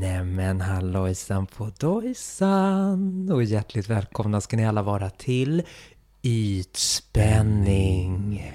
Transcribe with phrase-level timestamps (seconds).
[0.00, 3.30] Nämen hallojsan på dojsan!
[3.32, 5.62] Och hjärtligt välkomna ska ni alla vara till
[6.26, 7.72] Ytspänning!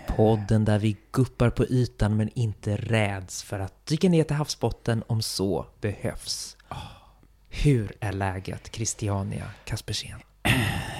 [0.07, 5.03] Podden där vi guppar på ytan men inte räds för att dyka ner till havsbotten
[5.07, 6.57] om så behövs.
[7.49, 10.19] Hur är läget Christiania Kaspersen?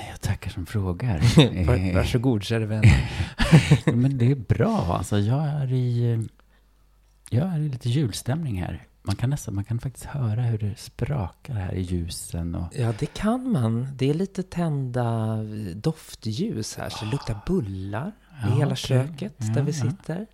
[0.10, 1.20] Jag tackar som frågar.
[1.66, 2.84] Var, varsågod käre vän.
[3.86, 4.96] Men det är bra.
[4.98, 6.20] Alltså, jag är i,
[7.30, 8.84] jag är i lite julstämning här.
[9.04, 12.56] Man kan nästan, man kan faktiskt höra hur det sprakar här i ljusen.
[12.56, 13.88] Och, Ja, det kan man.
[13.96, 15.38] Det är lite tända
[15.76, 18.76] doftljus här, så det luktar bullar Ja, i hela okej.
[18.76, 20.26] köket Ja, där vi sitter.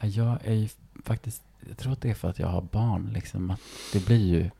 [0.00, 0.68] Ja, jag är ju
[1.04, 3.10] faktiskt, jag tror att det är för att jag har barn.
[3.14, 3.60] Liksom, att
[3.92, 4.50] det blir ju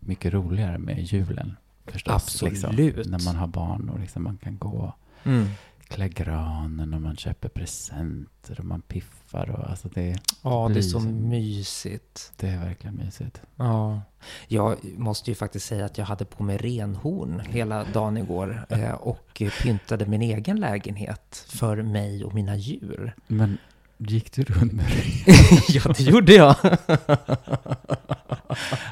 [0.00, 1.56] mycket roligare med julen.
[1.86, 2.96] Förstås, Absolut.
[2.96, 5.46] Liksom, när man har barn och liksom man kan gå Mm.
[5.90, 9.50] Klä granen och man köper presenter och man piffar.
[9.50, 12.32] Och, alltså det, Ja, det är så mysigt.
[12.36, 13.40] det är verkligen mysigt.
[13.56, 14.02] Ja,
[14.48, 18.92] jag måste ju faktiskt säga att jag hade på mig renhorn hela dagen igår eh,
[18.92, 23.14] och pyntade min egen lägenhet för mig och mina djur.
[23.26, 23.58] Men
[23.98, 24.86] gick du runt med
[25.68, 26.56] ja, det gjorde jag.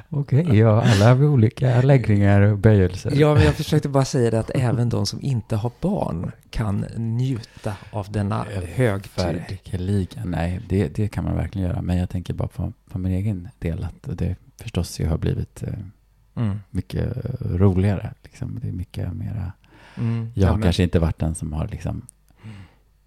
[0.08, 3.12] Okej, ja, alla har vi olika läggningar och böjelser.
[3.14, 6.84] Ja, men jag försökte bara säga det att även de som inte har barn kan
[6.96, 9.24] njuta av denna högtid.
[9.24, 11.82] Verkligen, nej, det, det kan man verkligen göra.
[11.82, 15.62] Men jag tänker bara på, på min egen del att det förstås ju har blivit
[15.62, 15.68] eh,
[16.36, 16.58] Mm.
[16.70, 18.14] mycket roligare.
[18.22, 18.58] Liksom.
[18.62, 19.52] Det är mycket mera...
[19.96, 20.30] Mm.
[20.34, 22.02] Jag har men- kanske inte varit den som har liksom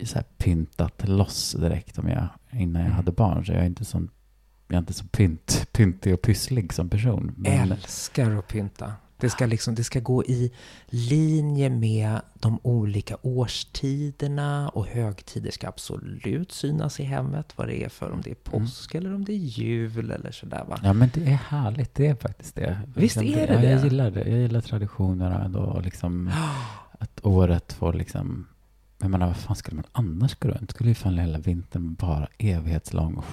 [0.03, 2.95] så här pyntat loss direkt om jag, innan jag Mm.
[2.95, 3.45] hade barn.
[3.45, 4.09] Så jag är inte, sån,
[4.71, 7.31] jag är inte så pynt, pyntig och pysslig som person.
[7.37, 8.93] Men, älskar att pynta.
[9.21, 10.51] Det ska, liksom, det ska gå i
[10.89, 17.53] linje med de olika årstiderna och högtider ska absolut synas i hemmet.
[17.55, 20.65] Vad det är för, om det är påsk eller om det är jul eller sådär
[20.69, 20.79] va.
[20.83, 21.95] Ja, men det är härligt.
[21.95, 22.81] Det är faktiskt det.
[22.95, 23.83] Visst Liksom är det ja, Jag det?
[23.83, 24.29] gillar det.
[24.29, 25.59] Jag gillar traditionerna då.
[25.59, 26.31] Och liksom
[26.91, 28.47] att året får liksom...
[28.97, 30.71] Jag menar, vad fan skulle man annars gå runt?
[30.71, 33.25] Skulle ju fan hela vintern vara evighetslång och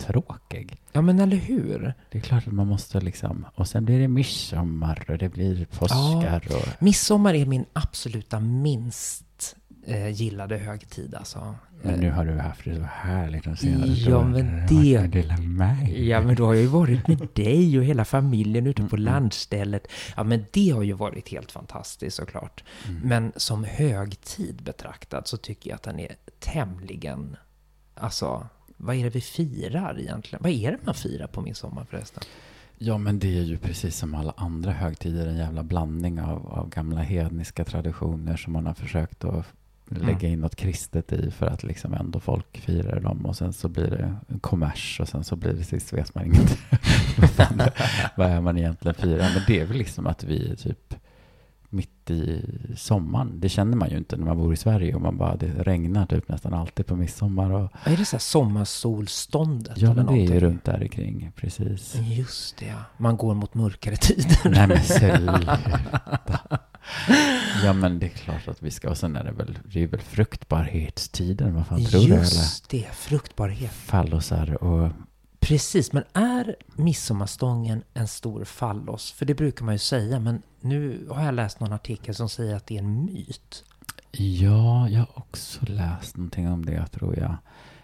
[0.00, 0.82] skittråkig.
[0.92, 1.94] Ja men eller hur?
[2.10, 3.46] Det är klart att man måste liksom...
[3.54, 6.82] Och sen blir det midsommar och det blir påskar och...
[6.82, 9.56] Midsommar är min absoluta minst
[9.86, 11.54] eh, gillade högtid alltså.
[11.82, 14.32] Men nu har du haft det så härligt de senaste Ja, åren.
[14.32, 16.08] men det- av mig.
[16.08, 19.04] Ja, men då har jag ju varit med dig och hela familjen ute på mm.
[19.04, 19.86] landstället.
[20.16, 22.64] Ja, men det har ju varit helt fantastiskt såklart.
[22.88, 23.00] Mm.
[23.00, 27.36] Men som högtid betraktad så tycker jag att den är tämligen...
[27.94, 28.48] Alltså,
[28.80, 30.42] vad är det vi firar egentligen?
[30.42, 32.22] Vad är det man firar på midsommar förresten?
[32.78, 36.68] Ja, men det är ju precis som alla andra högtider en jävla blandning av, av
[36.68, 39.46] gamla hedniska traditioner som man har försökt att
[39.88, 40.32] lägga Mm.
[40.32, 43.86] in något kristet i för att liksom ändå folk firar dem och sen så blir
[43.90, 46.56] det en kommers och sen så blir det sist vet man inte
[48.16, 49.30] vad är man egentligen firar.
[49.34, 50.94] Men det är väl liksom att vi typ
[51.70, 52.42] mitt i
[52.76, 53.40] sommaren.
[53.40, 56.06] Det känner man ju inte när man bor i Sverige och man bara, det regnar
[56.06, 57.50] typ nästan alltid på midsommar.
[57.50, 60.40] Och, Är det så här sommarsolståndet ja, men det är ju någonting?
[60.40, 61.94] runt där kring, precis.
[62.00, 62.74] Just det, ja.
[62.96, 64.50] Man går mot mörkare tider.
[64.50, 65.58] Nej men sluta.
[67.64, 68.90] Ja men det är klart att vi ska.
[68.90, 71.54] Och sen är det väl, det är väl fruktbarhetstiden.
[71.54, 72.06] Vad fan tror du?
[72.06, 73.72] Eller Just det, fruktbarhet.
[73.72, 74.88] fallosar och...
[75.40, 79.12] Precis, men är midsommarstången en stor fallos?
[79.12, 82.56] För det brukar man ju säga, men nu har jag läst någon artikel som säger
[82.56, 83.64] att det är en myt.
[84.12, 87.36] Ja, jag har också läst någonting om det tror jag.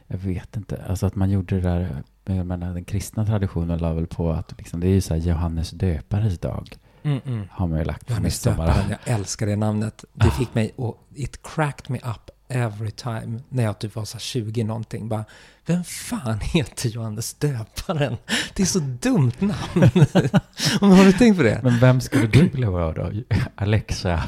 [0.07, 0.85] Jag vet inte.
[0.89, 2.03] Alltså att man gjorde det där.
[2.25, 5.21] Jag menar, den kristna traditionen la väl på att liksom, det är ju så här
[5.21, 6.77] Johannes döpares dag.
[7.51, 8.87] Har man ju lagt på midsommar.
[8.91, 10.05] jag älskar det namnet.
[10.13, 14.15] Det fick mig, och it cracked me up every time när jag typ var så
[14.15, 15.09] här 20 någonting.
[15.09, 15.25] Bara,
[15.67, 18.17] vem fan heter Johannes döparen?
[18.55, 19.91] Det är så dumt namn.
[20.81, 21.61] Har du tänkt på det?
[21.63, 23.13] Men vem skulle du vilja vara då?
[23.55, 24.23] Alexa?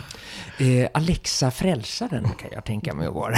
[0.58, 3.34] Eh, Alexa frälsaren kan jag tänka mig att vara.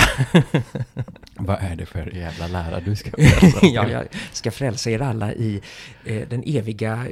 [1.34, 3.58] Vad är det för jävla lära du ska frälsa?
[3.66, 5.60] ja, jag ska frälsa er alla i
[6.04, 7.06] eh, den eviga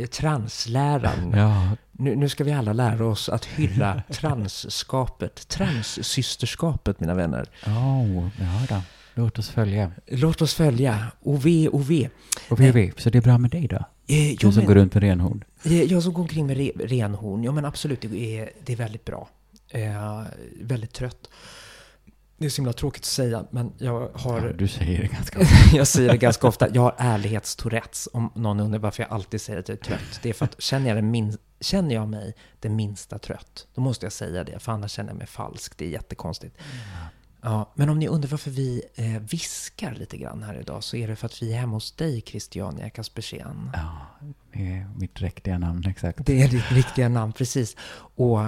[0.00, 1.32] eh, transläran.
[1.36, 7.46] Ja, Nu, nu ska vi alla lära oss att hylla transskapet, transsysterskapet, mina vänner.
[7.66, 8.82] oh, ja då.
[9.20, 9.92] Låt oss följa.
[10.06, 11.06] Låt oss följa.
[11.20, 12.08] OV, OV.
[12.50, 13.76] Och VV, så det är bra med dig då?
[13.76, 13.84] Eh,
[14.30, 15.44] Du som men, går runt med renhorn.
[15.64, 18.76] eh, jag som går omkring med re, renhorn, ja men absolut, det är, det är
[18.76, 19.28] väldigt bra.
[19.68, 20.22] Eh,
[20.60, 21.28] väldigt trött.
[22.38, 24.46] det är så himla tråkigt att säga, men jag har...
[24.46, 25.76] Ja, du säger det ganska ofta.
[25.76, 26.68] jag säger det ganska ofta.
[26.74, 28.08] Jag har ärlighetstourettes.
[28.12, 30.20] Om någon undrar varför jag alltid säger att jag är trött.
[30.22, 34.06] Det är för att känner jag, min, känner jag mig det minsta trött, då måste
[34.06, 34.58] jag säga det.
[34.58, 35.76] För annars känner jag mig falsk.
[35.78, 36.56] Det är jättekonstigt.
[37.42, 41.08] Ja, men om ni undrar varför vi eh, viskar lite grann här idag så är
[41.08, 43.70] det för att vi är hemma hos dig, Christiania Kaspersen.
[43.74, 44.06] Ja,
[44.52, 46.26] det är mitt riktiga namn exakt.
[46.26, 47.76] Det är ditt riktiga namn, precis.
[48.16, 48.40] Och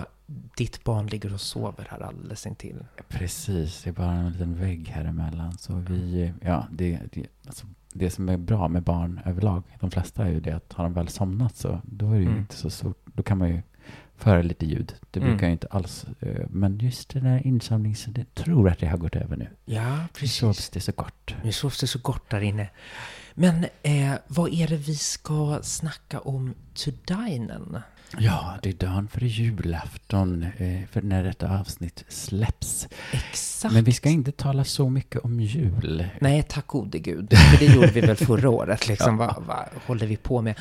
[0.57, 2.85] ditt barn ligger och sover här alldeles intill.
[3.09, 5.59] Precis, det är bara en liten vägg här emellan.
[5.59, 10.25] Så vi, ja, det, det, alltså, det som är bra med barn överlag, de flesta
[10.25, 12.39] är ju det att har de väl somnat så då är det ju Mm.
[12.39, 12.99] inte så stort.
[13.15, 13.63] Då kan man ju
[14.23, 14.95] föra lite ljud.
[15.11, 15.31] Det Mm.
[15.33, 16.05] brukar ju inte alls.
[16.21, 19.49] eh, Men just den här insamlingen, jag tror att det har gått över nu.
[19.65, 20.37] Ja, Nu precis.
[20.37, 21.35] sovs det så gott.
[21.45, 22.69] Nu sovs det så gott där inne.
[23.35, 27.79] Men eh, vad är det vi ska snacka om to dinen?
[28.19, 32.89] Ja, det är dagen före julafton, eh, för när detta avsnitt släpps.
[33.13, 33.75] Exakt.
[33.75, 36.07] Men vi ska inte tala så mycket om jul.
[36.21, 37.33] Nej, tack gode gud.
[37.39, 38.89] För det gjorde vi väl förra året.
[38.89, 39.17] Liksom.
[39.23, 40.55] Vad, vad håller vi på med?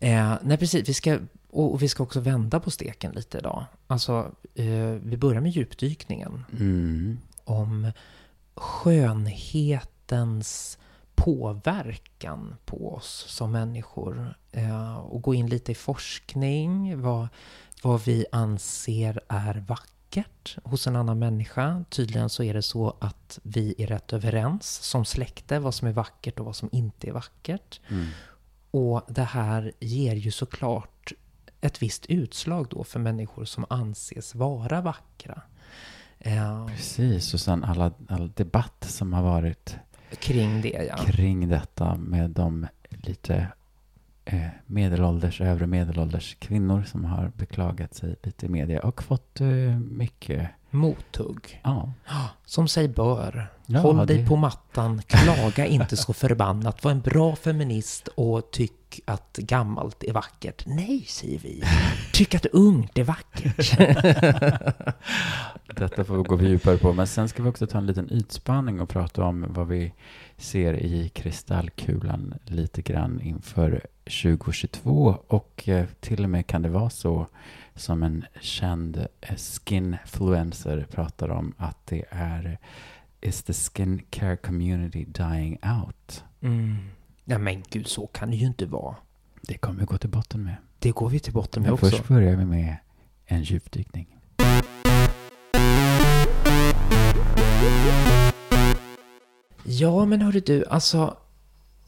[0.00, 0.88] Eh, nej, precis.
[0.88, 1.18] Vi ska,
[1.50, 3.64] och, och vi ska också vända på steken lite idag.
[3.86, 6.44] Alltså, eh, vi börjar med djupdykningen.
[6.52, 7.18] Mm.
[7.44, 7.92] Om
[8.54, 9.98] skönhetens
[11.14, 14.34] påverkan på oss som människor.
[14.52, 17.02] Eh, och gå in lite i forskning.
[17.02, 17.28] Vad,
[17.82, 21.84] vad vi anser är vackert hos en annan människa.
[21.90, 25.92] Tydligen så är det så att vi är rätt överens som släkte vad som är
[25.92, 27.80] vackert och vad som inte är vackert.
[27.88, 28.06] Mm.
[28.70, 30.97] Och det här ger ju såklart
[31.60, 35.42] ett visst utslag då för människor som anses vara vackra.
[36.18, 39.76] Eh, Precis, och sen alla, all debatt som har varit
[40.18, 40.96] kring det ja.
[40.96, 43.46] kring detta med de lite
[44.24, 49.48] eh, medelålders, övre medelålders kvinnor som har beklagat sig lite i media och fått eh,
[49.78, 51.60] mycket, Mothugg.
[51.64, 51.92] ja.
[52.44, 53.48] Som sig bör.
[53.66, 56.84] Ja, Håll dig det- på mattan, klaga inte så förbannat.
[56.84, 60.62] Var en bra feminist och tyck att gammalt är vackert.
[60.66, 61.62] Nej, säger vi.
[62.12, 63.78] Tyck att ungt är vackert.
[65.76, 66.92] Detta får vi gå djupare på.
[66.92, 69.92] Men sen ska vi också ta en liten ytspanning och prata om vad vi
[70.36, 73.86] ser i kristallkulan lite grann inför
[74.22, 75.16] 2022.
[75.28, 77.26] Och eh, till och med kan det vara så
[77.78, 82.58] som en känd skinfluencer pratar om att det är
[83.20, 86.24] Is the skincare community dying out?
[86.40, 86.76] Mm.
[87.24, 88.96] Ja men gud, så kan det ju inte vara.
[89.42, 90.56] Det kommer vi gå till botten med.
[90.78, 91.90] Det går vi till botten med Men också.
[91.90, 92.76] först börjar vi med
[93.26, 94.06] en djupdykning.
[99.64, 101.16] Ja, men hörru du, alltså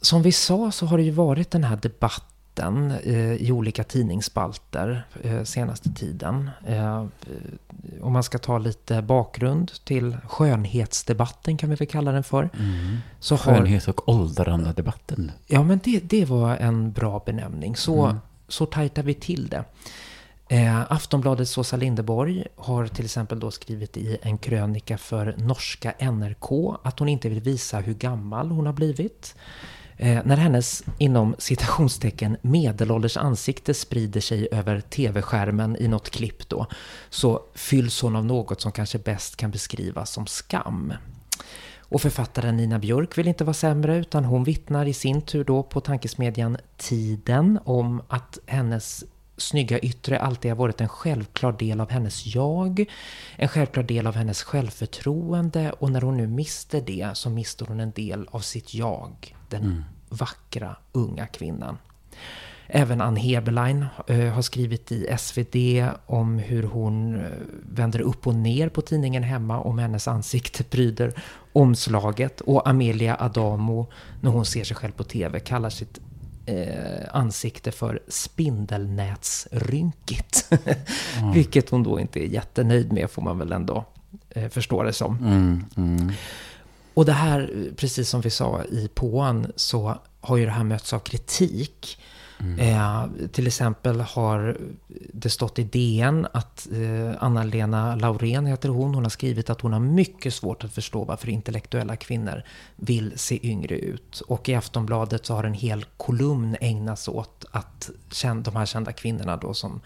[0.00, 2.29] som vi sa så har det ju varit den här debatten
[2.60, 6.50] eh, i olika tidningsspalter eh, senaste tiden.
[6.66, 7.04] Eh,
[8.00, 12.50] om man ska ta lite bakgrund till skönhetsdebatten kan vi väl kalla den för.
[13.20, 15.32] Så har, Skönhets och åldrande-debatten.
[15.46, 17.76] ja, men det, det var en bra benämning.
[17.76, 18.16] Så, Mm.
[18.48, 19.64] så tajtar vi till det.
[20.48, 26.76] Eh, Aftonbladets Åsa Linderborg har till exempel då skrivit i en krönika för norska NRK
[26.82, 29.34] att hon inte vill visa hur gammal hon har blivit.
[30.02, 36.67] Eh, när hennes, inom citationstecken, medelålders ansikte sprider sig över tv-skärmen i något klipp då,
[37.11, 40.93] så fylls hon av något som kanske bäst kan beskrivas som skam.
[41.79, 45.62] Och författaren Nina Björk vill inte vara sämre utan hon vittnar i sin tur då
[45.62, 49.04] på tankesmedjan Tiden om att hennes
[49.37, 52.85] snygga yttre alltid har varit en självklar del av hennes jag,
[53.37, 57.80] en självklar del av hennes självförtroende och när hon nu mister det så mister hon
[57.80, 61.78] en del av sitt jag, den vackra unga kvinnan.
[62.73, 65.57] Även Ann Heberlein eh, har skrivit i SvD
[66.07, 67.23] om hur hon eh,
[67.62, 71.12] vänder upp och ner på tidningen hemma om hennes ansikte pryder
[71.52, 72.40] omslaget.
[72.40, 73.87] Och Amelia Adamo,
[74.21, 76.00] när hon ser sig själv på TV, kallar sitt
[76.47, 80.52] eh, ansikte för spindelnätsrynkigt.
[81.35, 83.85] Vilket hon då inte är jättenöjd med, får man väl ändå
[84.30, 85.19] eh, förstå det som.
[85.19, 86.12] Mm, mm.
[86.94, 90.92] Och det här, precis som vi sa i påan, så har ju det här mötts
[90.92, 91.99] av kritik.
[92.59, 94.59] Eh, till exempel har
[95.12, 98.94] det stått i DN att eh, Anna-Lena Laurén heter hon.
[98.94, 102.42] Hon har skrivit att hon har mycket svårt att förstå varför intellektuella kvinnor
[102.76, 104.20] vill se yngre ut.
[104.20, 108.92] Och i Aftonbladet så har en hel kolumn ägnats åt att kän- de här kända
[108.92, 109.80] kvinnorna då som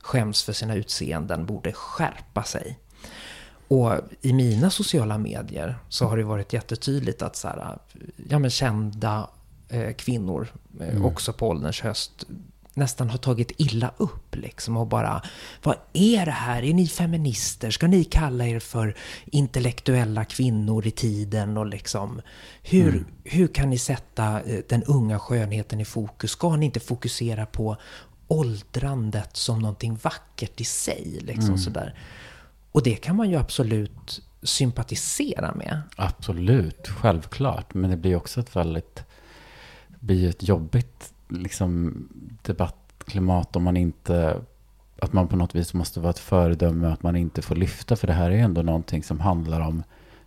[0.00, 2.78] skäms för sina utseenden borde skärpa sig.
[3.68, 7.78] Och i mina sociala medier så har det varit jättetydligt att så här,
[8.28, 9.30] ja, men kända
[9.68, 10.48] eh, kvinnor,
[10.80, 12.26] eh, också på ålderns höst,
[12.74, 15.22] nästan har tagit illa upp liksom och bara
[15.62, 16.62] Vad är det här?
[16.62, 17.70] Är ni feminister?
[17.70, 21.56] Ska ni kalla er för intellektuella kvinnor i tiden?
[21.56, 22.20] Och liksom
[22.62, 23.04] hur, mm.
[23.24, 26.30] hur kan ni sätta eh, den unga skönheten i fokus?
[26.30, 27.76] Ska ni inte fokusera på
[28.28, 31.18] åldrandet som någonting vackert i sig?
[31.20, 31.58] Liksom mm.
[31.58, 31.94] sådär.
[32.74, 35.82] Och det kan man ju absolut sympatisera med.
[35.96, 37.74] Absolut, självklart.
[37.74, 39.04] Men det blir också ett väldigt,
[40.00, 41.94] blir ett jobbigt liksom,
[42.42, 44.40] debattklimat om man inte,
[44.98, 47.96] att man på något vis måste vara ett föredöme, att man inte får lyfta.
[47.96, 49.82] För det här är ändå någonting som handlar om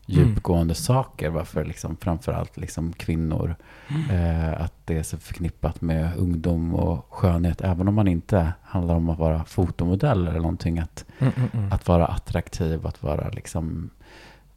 [0.07, 0.75] djupgående mm.
[0.75, 1.29] saker.
[1.29, 3.55] Varför liksom framförallt liksom kvinnor.
[3.87, 4.09] Mm.
[4.09, 7.61] Eh, att det är så förknippat med ungdom och skönhet.
[7.61, 10.79] Även om man inte handlar om att vara fotomodell eller någonting.
[10.79, 13.89] Att, mm, att vara attraktiv, att vara liksom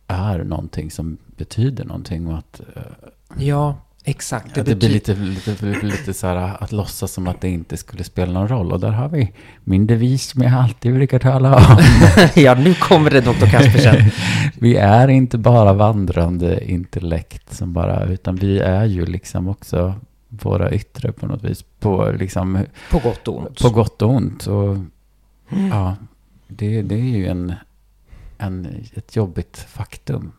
[0.07, 2.27] är någonting som betyder någonting.
[2.27, 2.83] Och att, eh,
[3.39, 4.55] ja, exakt.
[4.55, 8.05] Det, det blir lite, lite, lite så här att låtsas som att det inte skulle
[8.05, 8.73] spela någon roll.
[8.73, 9.33] Och där har vi
[9.65, 11.79] min devis som jag alltid brukar tala om.
[12.43, 14.11] ja, nu kommer det doktor Kaspersen.
[14.59, 19.95] vi är inte bara vandrande intellekt som bara, utan vi är ju liksom också
[20.29, 21.65] våra yttre på något vis.
[21.81, 22.59] På, liksom,
[22.91, 23.63] på gott och ont.
[23.63, 24.47] På gott och ont.
[24.47, 24.77] Och,
[25.51, 25.69] mm.
[25.71, 25.97] ja,
[26.49, 27.55] det, det är ju en,
[28.41, 30.33] en, ett jobbigt faktum.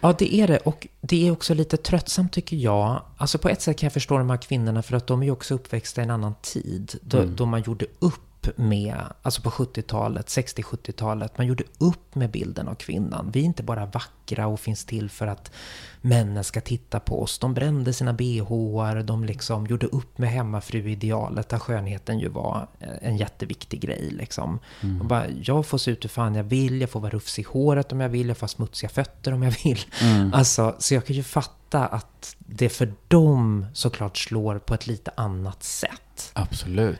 [0.00, 0.58] Ja, det är det.
[0.58, 3.02] Och det är också lite tröttsamt tycker jag.
[3.16, 5.32] Alltså på ett sätt kan jag förstå de här kvinnorna för att de är ju
[5.32, 6.94] också uppväxta i en annan tid.
[7.02, 7.36] Då, mm.
[7.36, 8.25] då man gjorde upp
[8.56, 13.30] med, alltså på 70-talet, 60-70-talet, man gjorde upp med bilden av kvinnan.
[13.32, 15.52] Vi är inte bara vackra och finns till för att
[16.00, 17.38] männen ska titta på oss.
[17.38, 22.66] De brände sina bhar, de liksom gjorde upp med hemmafru-idealet där skönheten ju var
[23.00, 24.10] en jätteviktig grej.
[24.10, 24.58] Liksom.
[24.80, 25.08] Mm.
[25.08, 27.92] bara, jag får se ut hur fan jag vill, jag får vara rufsig i håret
[27.92, 29.80] om jag vill, jag får ha smutsiga fötter om jag vill.
[30.02, 30.34] Mm.
[30.34, 35.10] Alltså, så jag kan ju fatta att det för dem såklart slår på ett lite
[35.16, 36.30] annat sätt.
[36.32, 36.98] Absolut.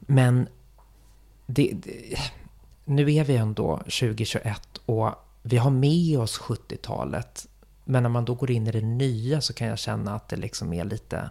[0.00, 0.48] Men
[1.54, 2.18] det, det,
[2.84, 5.10] nu är vi ändå 2021 och
[5.42, 7.48] vi har med oss 70-talet.
[7.84, 10.36] Men när man då går in i det nya så kan jag känna att det
[10.36, 11.30] liksom är lite...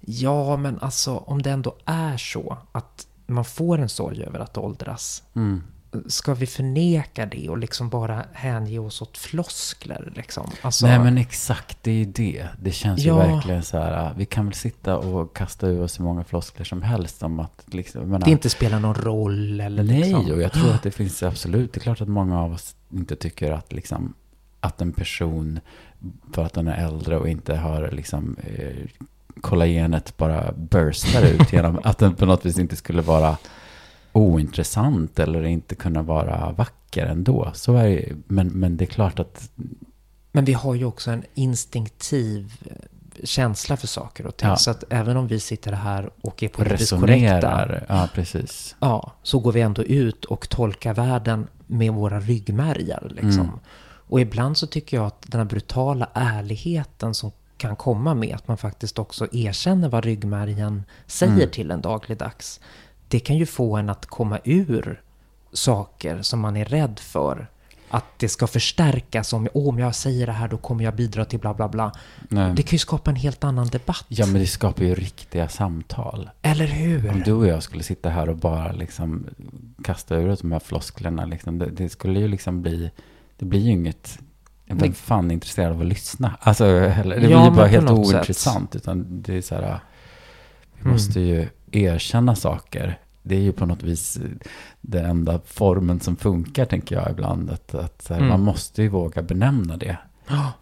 [0.00, 4.58] Ja, men alltså om det ändå är så att man får en sorg över att
[4.58, 5.22] åldras.
[5.34, 5.62] Mm
[6.06, 10.12] ska vi förneka det och liksom bara hänge oss åt floskler?
[10.16, 10.50] Liksom?
[10.62, 12.48] Alltså, Nej, men exakt, det är ju det.
[12.60, 13.24] Det känns ja.
[13.24, 16.64] ju verkligen så här, vi kan väl sitta och kasta ur oss hur många floskler
[16.64, 20.30] som helst om att liksom, menar, det inte spelar någon roll eller Nej, liksom.
[20.30, 23.16] och jag tror att det finns absolut, det är klart att många av oss inte
[23.16, 24.14] tycker att liksom,
[24.60, 25.60] att en person,
[26.32, 29.06] för att den är äldre och inte har liksom eh,
[29.40, 33.36] kollagenet bara burstar ut genom att den på något vis inte skulle vara
[34.12, 37.50] ointressant eller inte kunna vara vacker ändå.
[37.54, 39.50] Så är det, men, men det är klart att...
[40.32, 42.76] Men vi har ju också en instinktiv eh,
[43.24, 44.48] känsla för saker och ting.
[44.48, 44.56] Ja.
[44.56, 47.80] Så att även om vi sitter här och är politiskt korrekta.
[47.88, 48.76] Ja, precis.
[48.80, 53.08] Ja, så går vi ändå ut och tolkar världen med våra ryggmärgar.
[53.10, 53.40] Liksom.
[53.40, 53.58] Mm.
[54.12, 58.48] Och ibland så tycker jag att den här brutala ärligheten som kan komma med att
[58.48, 61.50] man faktiskt också erkänner vad ryggmärgen säger mm.
[61.50, 62.60] till en dagligdags
[63.12, 65.02] det kan ju få en att komma ur
[65.52, 67.46] saker som man är rädd för.
[67.88, 69.32] Att det ska förstärkas.
[69.32, 71.92] Om, om jag säger det här då kommer jag bidra till bla bla bla.
[72.28, 72.54] Nej.
[72.54, 74.04] Det kan ju skapa en helt annan debatt.
[74.08, 76.30] Ja, men det skapar ju riktiga samtal.
[76.42, 77.10] Eller hur?
[77.10, 79.26] Om du och jag skulle sitta här och bara liksom
[79.84, 81.24] kasta ur oss de här flosklerna.
[81.24, 82.90] Liksom, det, det, skulle ju liksom bli...
[83.36, 84.18] Det blir ju inget...
[84.66, 86.36] Vem fan är intresserad av att lyssna?
[86.40, 88.72] Alltså, det blir ja, bara helt ointressant.
[88.72, 88.82] Sätt.
[88.82, 89.80] Utan det är så här...
[90.74, 90.92] Vi mm.
[90.92, 94.18] måste ju erkänna saker det är ju på något vis
[94.80, 97.50] den enda formen som funkar, tänker jag ibland.
[97.50, 98.28] Att, att mm.
[98.28, 99.96] Man måste ju våga benämna det.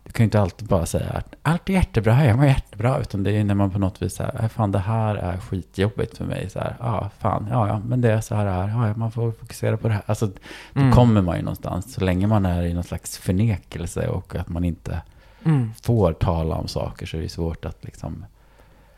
[0.05, 3.01] Du kan ju inte alltid bara säga att allt är jättebra, jag mår jättebra.
[3.01, 6.17] Utan det är när man på något vis säger, äh, fan det här är skitjobbigt
[6.17, 6.51] för mig.
[6.51, 8.69] Så här, ja, fan, ja, ja, men det är så här är.
[8.69, 10.03] Ja, man får fokusera på det här.
[10.07, 10.27] Alltså,
[10.73, 10.93] då mm.
[10.93, 11.93] kommer man ju någonstans.
[11.95, 15.03] Så länge man är i någon slags förnekelse och att man inte
[15.45, 15.71] mm.
[15.83, 18.25] får tala om saker så är det svårt att liksom...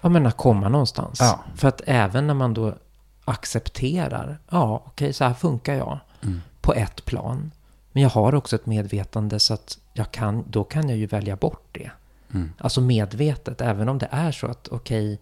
[0.03, 1.21] Ja, men att komma någonstans.
[1.21, 1.41] Ja.
[1.55, 2.75] För att även när man då
[3.25, 6.41] accepterar, ja okej så här funkar jag mm.
[6.61, 7.51] på ett plan.
[7.93, 11.37] Men jag har också ett medvetande så att jag kan, då kan jag ju välja
[11.37, 11.91] bort det.
[12.35, 12.53] Mm.
[12.59, 15.21] Alltså medvetet, även om det är så att okej,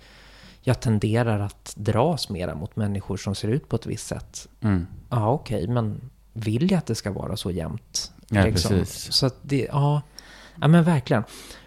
[0.63, 4.49] jag tenderar att dras mera mot människor som ser ut på ett visst sätt.
[4.61, 4.87] Mm.
[5.11, 8.13] Ja, okej, men vill jag att det ska vara så jämnt?
[8.29, 8.71] Ja, liksom?
[8.71, 9.13] precis.
[9.13, 10.03] Så att det, ja,
[10.61, 11.25] ja men verkligen.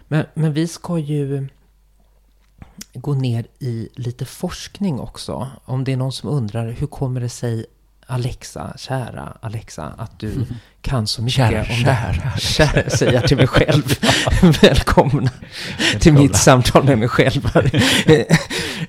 [0.08, 1.48] Men, men vi ska ju
[2.92, 5.50] gå ner i lite forskning också.
[5.64, 7.66] Om det är någon som undrar hur kommer det sig
[8.06, 10.46] Alexa, kära Alexa, att du
[10.80, 12.36] kan så mycket kära, om kära.
[12.38, 13.98] Kära, säger jag till mig själv.
[14.62, 15.30] Välkomna
[16.00, 17.48] till mitt samtal med mig själv.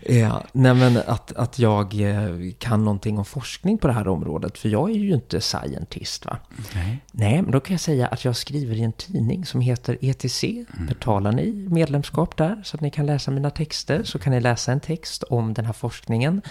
[0.06, 4.58] Eh, nej men att, att jag eh, kan någonting om forskning på det här området,
[4.58, 6.26] för jag är ju inte scientist.
[6.26, 6.38] Va?
[6.76, 6.98] Nej.
[7.12, 10.44] Nej, men då kan jag säga att jag skriver i en tidning som heter ETC.
[10.44, 10.86] Mm.
[10.88, 14.72] Betalar ni medlemskap där så att ni kan läsa mina texter så kan ni läsa
[14.72, 16.42] en text om den här forskningen.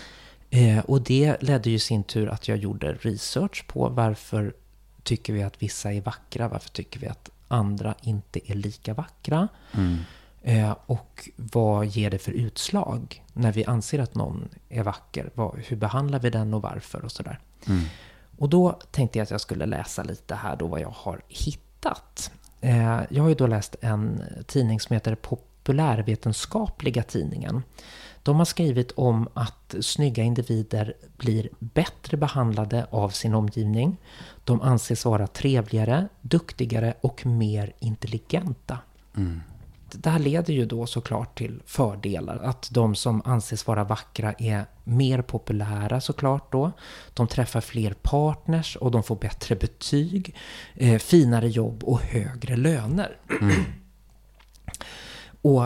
[0.51, 4.55] Eh, och det ledde ju i sin tur att jag gjorde research på varför
[5.03, 9.49] tycker vi att vissa är vackra, varför tycker vi att andra inte är lika vackra.
[9.73, 9.99] Mm.
[10.47, 15.31] Eh, och vad ger det för utslag när vi anser att någon är vacker?
[15.35, 17.39] Vad, hur behandlar vi den och varför och sådär.
[17.67, 17.85] Mm.
[18.39, 22.31] Och då tänkte jag att jag skulle läsa lite här då vad jag har hittat.
[22.61, 27.63] Eh, jag har ju då läst en tidning som heter Populärvetenskapliga tidningen.
[28.23, 33.97] De har skrivit om att snygga individer blir bättre behandlade av sin omgivning.
[34.45, 38.79] De anses vara trevligare, duktigare och mer intelligenta.
[39.17, 39.41] Mm.
[39.99, 42.37] Det här leder ju då såklart till fördelar.
[42.37, 46.73] Att de som anses vara vackra är mer populära såklart då.
[47.15, 50.35] De träffar fler partners och de får bättre betyg,
[50.75, 53.17] eh, finare jobb och högre löner.
[55.43, 55.65] och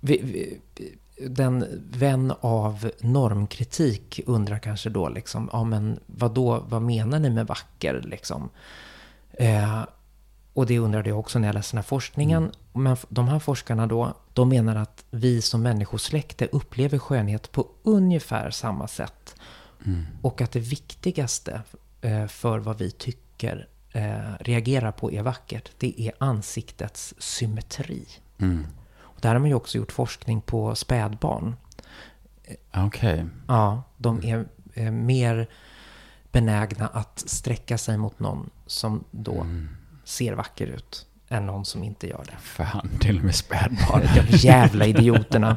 [0.00, 0.60] vi, vi,
[1.28, 7.46] den vän av normkritik undrar kanske då liksom, ja men vadå, vad menar ni med
[7.46, 8.50] vacker liksom?
[9.30, 9.82] Eh,
[10.58, 12.42] och det undrade jag också när jag läste den här forskningen.
[12.42, 12.52] Mm.
[12.72, 18.50] Men de här forskarna då, de menar att vi som människosläkte upplever skönhet på ungefär
[18.50, 19.34] samma sätt.
[19.86, 20.04] Mm.
[20.22, 21.62] Och att det viktigaste
[22.00, 28.06] eh, för vad vi tycker eh, reagerar på är vackert, det är ansiktets symmetri.
[28.38, 28.66] Mm.
[28.98, 31.56] Och där har man ju också gjort forskning på spädbarn.
[32.76, 33.26] Okej.
[33.48, 35.48] Ja, de är eh, mer
[36.32, 39.68] benägna att sträcka sig mot någon som då Mm.
[40.08, 42.36] Ser vacker ut än någon som inte gör det.
[42.40, 44.02] Fan, till och med spädbarn.
[44.14, 45.56] De jävla idioterna.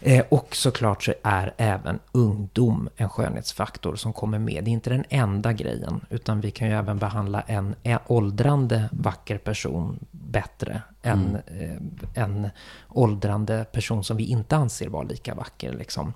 [0.00, 4.64] Eh, och såklart så är även ungdom en skönhetsfaktor som kommer med.
[4.64, 7.74] Det är inte den enda grejen, utan vi kan ju även behandla en
[8.06, 12.48] åldrande vacker person bättre än eh, en
[12.88, 15.72] åldrande person som vi inte anser vara lika vacker.
[15.72, 16.12] Liksom.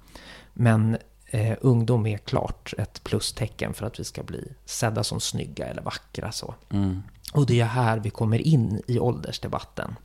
[0.52, 5.66] Men eh, ungdom är klart ett plustecken för att vi ska bli sedda som snygga
[5.66, 6.32] eller vackra.
[6.32, 6.54] Så.
[6.70, 7.02] Mm.
[7.32, 9.96] Och det är här vi kommer in i åldersdebatten.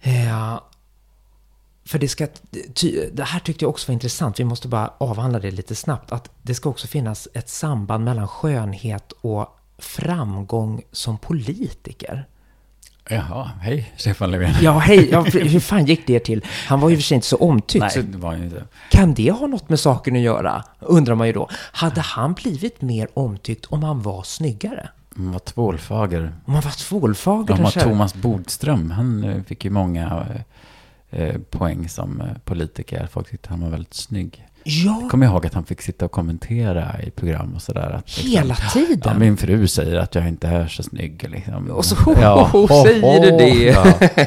[0.00, 0.60] Eh,
[1.86, 2.26] för det ska,
[2.74, 6.12] ty, det här tyckte jag också var intressant, vi måste bara avhandla det lite snabbt,
[6.12, 12.26] att det ska också finnas ett samband mellan skönhet och framgång som politiker.
[13.08, 14.54] Jaha, hej Stefan Löfven.
[14.62, 16.44] Ja, hej, ja, hur fan gick det till?
[16.66, 17.94] Han var ju för sig inte så omtyckt.
[17.94, 18.64] Nej, det var inte.
[18.90, 20.64] kan det ha något med saken att göra?
[20.80, 21.48] Undrar man ju då.
[21.72, 24.88] Hade han blivit mer omtyckt om han var snyggare?
[25.16, 26.32] Han var tvålfager.
[26.46, 27.80] Han var tvålfager Han var kanske?
[27.80, 28.90] Thomas Bodström.
[28.90, 30.26] Han eh, fick ju många
[31.10, 33.08] eh, eh, poäng som eh, politiker.
[33.12, 34.46] Folk tyckte han var väldigt snygg.
[34.66, 37.90] Ja, Jag kommer ihåg att han fick sitta och kommentera i program och sådär.
[37.90, 39.00] Att, liksom, hela tiden.
[39.04, 41.28] Ja, min fru säger att jag inte är så snygg.
[41.30, 41.70] Liksom.
[41.70, 41.96] Och så
[42.84, 43.64] säger du det.
[43.64, 43.94] Ja.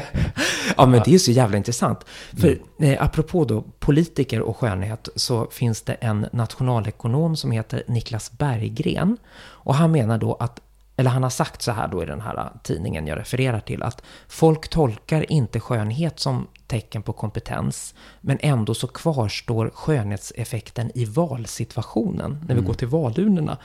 [0.76, 2.04] Ja, men det är så jävla intressant.
[2.36, 8.32] För eh, apropå då politiker och skönhet så finns det en nationalekonom som heter Niklas
[8.38, 9.16] Berggren.
[9.40, 10.60] Och han menar då att,
[10.98, 14.02] eller han har sagt så här då i den här tidningen jag refererar till, att
[14.28, 22.44] folk tolkar inte skönhet som tecken på kompetens, men ändå så kvarstår skönhetseffekten i valsituationen,
[22.48, 23.58] när vi går till valurnorna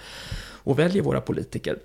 [0.64, 1.78] och väljer våra politiker.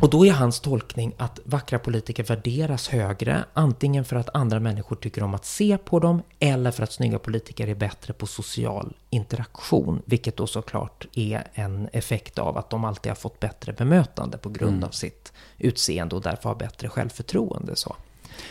[0.00, 4.96] Och då är hans tolkning att vackra politiker värderas högre, antingen för att andra människor
[4.96, 8.96] tycker om att se på dem, eller för att snygga politiker är bättre på social
[9.10, 14.38] interaktion, vilket då såklart är en effekt av att de alltid har fått bättre bemötande
[14.38, 17.76] på grund av sitt utseende och därför har bättre självförtroende.
[17.76, 17.96] Så.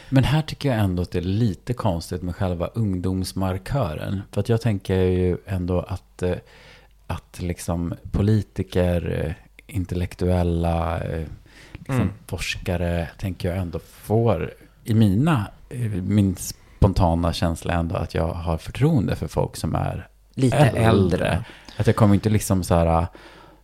[0.10, 4.22] Men här tycker jag ändå att det är lite konstigt med själva ungdomsmarkören.
[4.32, 6.36] För att jag tänker ju ändå att, eh,
[7.08, 11.26] att liksom politiker, eh, intellektuella, eh,
[11.74, 12.10] liksom Mm.
[12.28, 14.54] forskare, tänker jag ändå får,
[14.84, 20.08] i mina, eh, min spontana känsla ändå att jag har förtroende för folk som är
[20.36, 21.46] Lite äldre.
[21.78, 23.08] Att jag kommer inte liksom så här,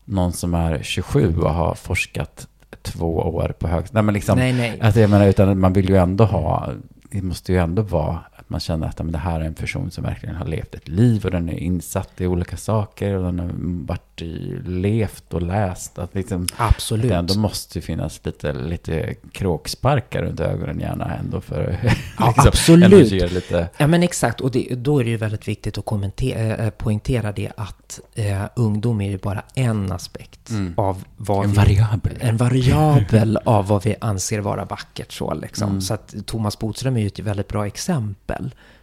[0.06, 2.48] någon som är 27 och har forskat
[2.82, 3.94] två år på högskolan.
[3.94, 4.80] Nej, men liksom, Nej, nej.
[4.82, 6.70] Alltså jag menar, utan man vill ju ändå ha,
[7.12, 9.92] det måste ju ändå vara att man känner att men det här är en person
[9.92, 13.40] som verkligen har levt ett liv och den är insatt i olika saker och den
[13.40, 13.50] har
[13.88, 16.00] varit i, levt och läst.
[16.00, 17.10] Att liksom, Absolut.
[17.10, 21.78] det ändå måste finnas lite, lite kråksparkar runt ögonen gärna ändå för
[22.20, 23.12] Ja, liksom, absolut.
[23.12, 26.70] lite, Ja men exakt, och det, då är det ju väldigt viktigt att kommentera, eh,
[26.70, 32.18] poängtera det att eh, ungdom är ju bara en aspekt av vad en vi, variabel.
[32.20, 35.12] en variabel av vad vi anser vara vackert.
[35.12, 35.70] Så, liksom.
[35.70, 35.82] Mm.
[35.82, 38.35] så att Thomas Bodström är ju ett väldigt bra exempel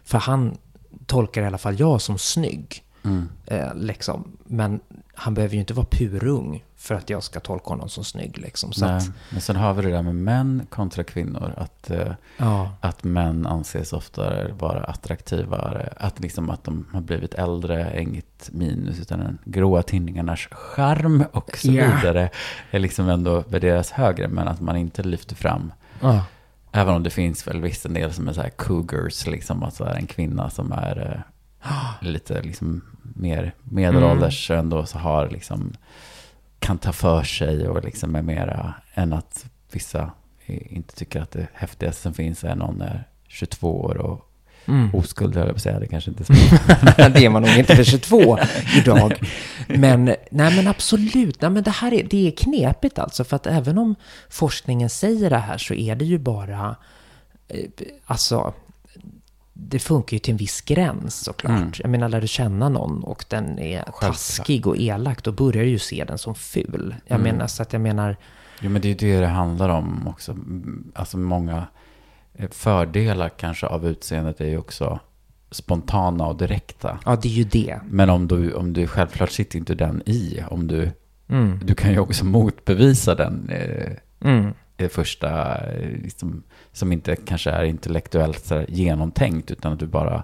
[0.03, 0.57] För han
[1.05, 2.83] tolkar i alla fall jag som snygg.
[3.05, 3.29] Mm.
[3.45, 4.37] Eh, liksom.
[4.45, 4.79] Men
[5.15, 8.37] han behöver ju inte vara purung för att jag ska tolka honom som snygg.
[8.37, 8.73] Liksom.
[8.73, 8.97] Så Nej.
[8.97, 11.53] att, Men sen har vi det där med män kontra kvinnor.
[11.57, 15.93] Att, eh, ja, att män anses oftare vara attraktivare.
[15.97, 18.99] Att, liksom att de har blivit äldre är inget minus.
[18.99, 21.95] Utan den gråa tidningarnas charm och så Ja.
[21.95, 22.29] vidare
[22.71, 24.27] är liksom ändå värderas högre.
[24.27, 25.73] Men att man inte lyfter fram.
[26.01, 26.23] ja,
[26.75, 29.27] Även om det finns väl vissa en del som är så här cougars.
[29.27, 31.25] Liksom, alltså en kvinna som är
[31.61, 32.81] eh, lite liksom
[33.15, 34.49] mer medelålders.
[34.49, 34.59] Mm.
[34.59, 35.73] Ändå så har liksom
[36.59, 40.11] kan ta för sig och liksom är mera än att vissa
[40.47, 44.32] inte tycker att det häftigaste som finns är någon är 22 år och
[44.65, 44.95] mm.
[44.95, 45.79] oskuld, höll jag på att säga.
[45.79, 48.37] Det kanske inte är det är man nog inte för 22
[48.77, 49.13] idag.
[49.67, 53.23] Men, nej men absolut, nej men det här är, det är knepigt alltså.
[53.23, 53.95] För att även om
[54.29, 56.75] forskningen säger det här så är det ju bara,
[57.47, 57.57] eh,
[58.05, 58.53] alltså,
[59.53, 61.51] det funkar ju till en viss gräns såklart.
[61.59, 61.71] Mm.
[61.77, 64.01] Jag menar, lär du känna någon och den är Självklart.
[64.01, 66.95] taskig och elak, då börjar du ju se den som ful.
[67.05, 67.31] Jag Mm.
[67.31, 68.17] menar, så att jag menar,
[68.61, 70.37] Jo, men det är ju det det handlar om också.
[70.95, 71.67] Alltså många
[72.51, 74.99] fördelar kanske av utseendet är ju också
[75.51, 76.99] spontana och direkta.
[77.05, 77.79] ja det är ju det.
[77.89, 80.43] Men om du, om du självklart sitter inte den i.
[80.49, 80.91] Om du,
[81.29, 81.59] Mm.
[81.63, 83.91] du kan ju också motbevisa den eh,
[84.29, 84.53] Mm.
[84.75, 90.23] det första, eh, liksom, som inte kanske är intellektuellt här, genomtänkt, utan att du bara,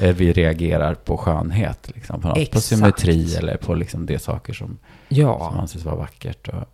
[0.00, 4.52] eh, vi reagerar på skönhet, liksom, på, något, på symmetri eller på liksom, de saker
[4.52, 5.48] som, Ja.
[5.50, 6.48] som anses vara vackert.
[6.48, 6.64] Och,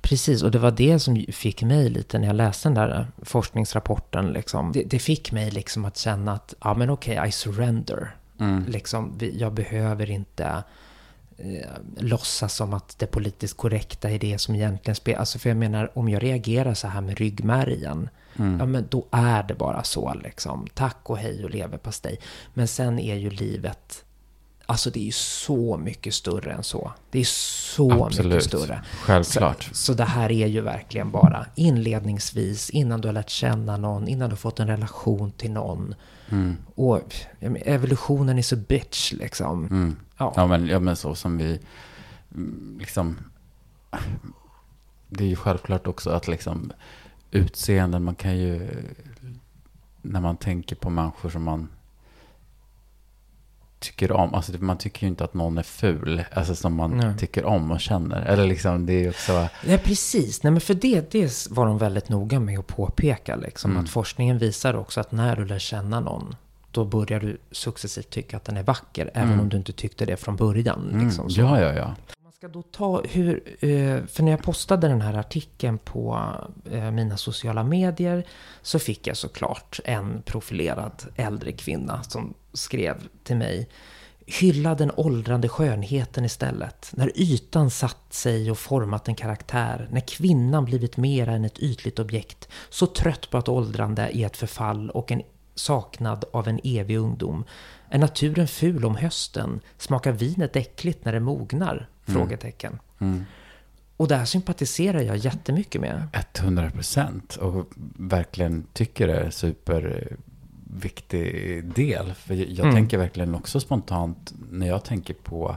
[0.00, 3.24] Precis, och det var det som fick mig lite när jag läste den där eh,
[3.24, 4.32] forskningsrapporten.
[4.32, 4.72] Liksom.
[4.72, 8.16] Det, det fick mig liksom att känna att, ja men okej, I surrender.
[8.40, 10.62] mm, Liksom, jag behöver inte
[11.38, 15.18] eh, låtsas som att det politiskt korrekta är det som egentligen spelar.
[15.18, 18.08] Alltså för jag menar, om jag reagerar så här med ryggmärgen,
[18.38, 20.66] mm, ja men då är det bara så liksom.
[20.74, 22.18] Tack och hej och leverpastej.
[22.54, 24.04] Men sen är ju livet,
[24.66, 26.92] alltså det är ju så mycket större än så.
[27.10, 28.32] Det är så Absolut.
[28.32, 28.82] mycket större.
[29.00, 29.62] Självklart.
[29.62, 34.08] Så, så det här är ju verkligen bara inledningsvis, innan du har lärt känna någon,
[34.08, 35.94] innan du har fått en relation till någon.
[36.30, 37.14] Mm, Och
[37.64, 39.64] evolutionen is a bitch liksom.
[39.66, 39.96] mm.
[40.18, 40.32] Ja.
[40.36, 41.60] Ja, men, ja, men så som vi,
[42.34, 43.16] mm, liksom,
[45.08, 46.72] det är ju självklart också att liksom
[47.30, 48.68] utseenden, man kan ju,
[50.02, 51.68] när man tänker på människor som man
[53.78, 56.90] tycker om, alltså det- man tycker ju inte att någon är ful, alltså som man
[56.96, 57.14] Nej.
[57.18, 58.22] tycker om och känner.
[58.22, 60.42] Eller liksom, det är ju också, Nej, precis.
[60.42, 63.36] Nej, men för det, det var de väldigt noga med att påpeka.
[63.36, 63.82] Liksom, Mm.
[63.84, 66.36] Att forskningen visar också att när du lär känna någon,
[66.70, 69.10] då börjar du successivt tycka att den är vacker.
[69.14, 69.40] Även Mm.
[69.40, 70.88] om du inte tyckte det från början.
[70.92, 71.94] mm, Liksom, ja, ja, ja.
[72.22, 76.20] Man ska då ta hur, eh, för när jag postade den här artikeln på
[76.70, 78.26] eh, mina sociala medier
[78.62, 83.68] så fick jag såklart en profilerad äldre kvinna som skrev till mig
[84.28, 86.90] Hylla den åldrande skönheten istället.
[86.92, 89.88] När ytan satt sig och format en karaktär.
[89.90, 92.48] När kvinnan blivit mer än ett ytligt objekt.
[92.68, 95.22] Så trött på att åldrande är ett förfall och en
[95.54, 97.44] saknad av en evig ungdom.
[97.88, 99.60] Är naturen ful om hösten?
[99.78, 101.88] Smakar vinet äckligt när det mognar?
[102.06, 102.78] Frågetecken.
[102.98, 103.24] Mm.
[103.96, 106.08] Och det här sympatiserar jag jättemycket med.
[106.12, 109.32] 100 procent och verkligen tycker det är en
[110.80, 112.14] superviktig del.
[112.14, 112.74] För jag Mm.
[112.74, 115.56] tänker verkligen också spontant när jag tänker på,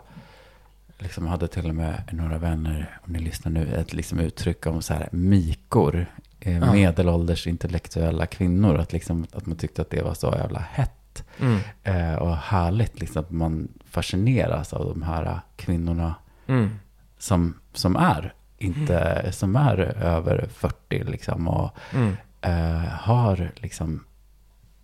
[0.99, 4.81] liksom hade till och med några vänner, om ni lyssnar nu, ett liksom uttryck om
[4.81, 6.05] så här mikor,
[6.39, 6.73] eh, Ja.
[6.73, 10.95] medelålders intellektuella kvinnor, att, liksom, att man tyckte att det var så jävla hett
[11.39, 11.59] Mm.
[11.83, 16.15] eh, och härligt, liksom, att man fascineras av de här kvinnorna
[16.47, 16.69] Mm.
[17.17, 22.15] som, som är inte, som är över 40 liksom och Mm.
[22.41, 24.03] eh, har liksom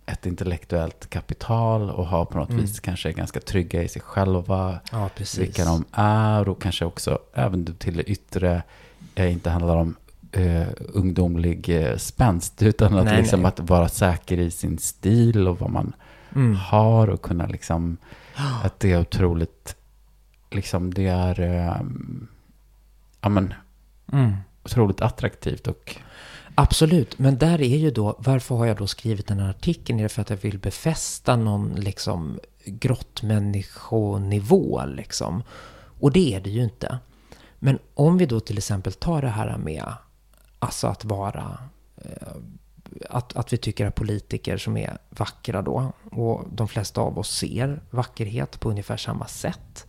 [0.06, 2.60] ett intellektuellt kapital och har på något Mm.
[2.62, 7.74] vis kanske ganska trygga i sig själva, Ja, vilka de är och kanske också även
[7.76, 8.62] till det yttre
[9.14, 9.96] eh, inte handlar om
[10.32, 13.48] eh, ungdomlig eh, spänst utan att, Nej, liksom, nej.
[13.48, 15.92] att vara säker i sin stil och vad man
[16.34, 16.54] Mm.
[16.56, 17.96] har och kunna liksom,
[18.64, 19.76] att det är otroligt,
[20.50, 21.76] liksom det är, eh,
[23.20, 23.54] ja men,
[24.12, 24.32] Mm.
[24.64, 25.96] otroligt attraktivt och
[26.58, 29.98] Absolut, men där är ju då, varför har jag då skrivit den här artikeln?
[29.98, 35.42] Är det för att jag vill befästa någon liksom grottmänniskonivå liksom?
[36.00, 36.98] Och det är det ju inte.
[37.58, 39.92] Men om vi då till exempel tar det här med,
[40.58, 41.58] alltså att vara,
[41.96, 42.28] eh,
[43.10, 47.36] att, att vi tycker att politiker som är vackra då, och de flesta av oss
[47.36, 49.86] ser vackerhet på ungefär samma sätt.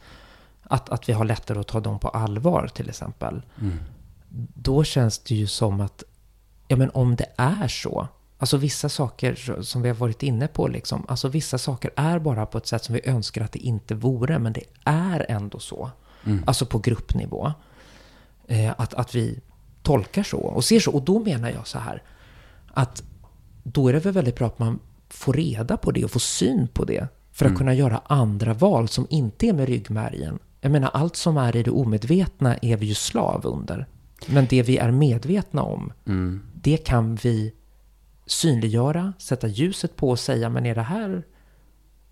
[0.64, 3.78] Att, att vi har lättare att ta dem på allvar till exempel mm,
[4.54, 6.04] då känns det ju som att,
[6.68, 8.08] ja men om det är så,
[8.40, 12.46] Alltså vissa saker som vi har varit inne på, liksom, alltså vissa saker är bara
[12.46, 15.90] på ett sätt som vi önskar att det inte vore, men det är ändå så.
[16.26, 16.44] Mm.
[16.48, 17.54] Alltså på gruppnivå.
[18.48, 19.40] Eh, att, att vi
[19.84, 20.92] tolkar så och ser så.
[20.92, 22.04] Och då menar jag så här,
[22.74, 23.04] att
[23.64, 26.68] då är det väl väldigt bra att man får reda på det och får syn
[26.68, 27.08] på det.
[27.32, 27.58] För att Mm.
[27.58, 30.40] kunna göra andra val som inte är med ryggmärgen.
[30.62, 33.88] Jag menar, allt som är i det omedvetna är vi ju slav under.
[34.28, 36.42] Men det vi är medvetna om, Mm.
[36.68, 37.54] Det kan vi
[38.26, 41.24] synliggöra, sätta ljuset på och säga, men är det här,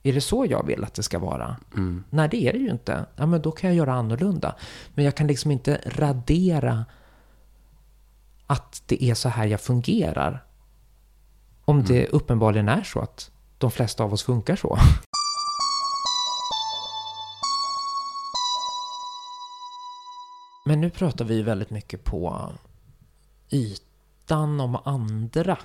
[0.04, 1.58] är det så jag vill att det ska vara?
[1.74, 2.04] Mm.
[2.10, 3.06] Nej, det är det ju inte.
[3.16, 4.56] Ja, men då kan jag göra annorlunda.
[4.94, 6.86] Men jag kan liksom inte radera
[8.48, 10.46] att det är så här jag fungerar.
[11.66, 14.78] Om det uppenbarligen är så att de flesta av oss funkar så.
[20.66, 22.52] Men nu pratar vi väldigt mycket på
[23.50, 23.95] ytan
[24.60, 25.58] om andra,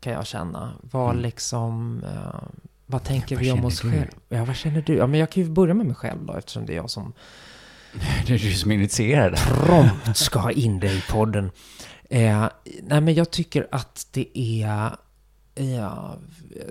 [0.00, 0.72] kan jag känna.
[0.80, 1.22] Vad Mm.
[1.22, 2.02] liksom...
[2.04, 2.42] Eh,
[2.86, 4.06] vad tänker Vad vi om oss själva?
[4.28, 4.96] Ja, vad känner du?
[4.96, 7.12] Ja, men jag kan ju börja med mig själv då, eftersom det är jag som
[8.26, 9.36] Det är du som initierar det.
[9.66, 11.50] prompt ska ha in dig i podden.
[12.10, 12.48] Eh,
[12.82, 14.96] nej, men jag tycker att det är...
[15.58, 16.16] Ja,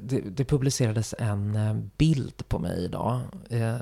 [0.01, 3.19] det, det publicerades en eh, bild på mig idag.
[3.49, 3.75] Eh,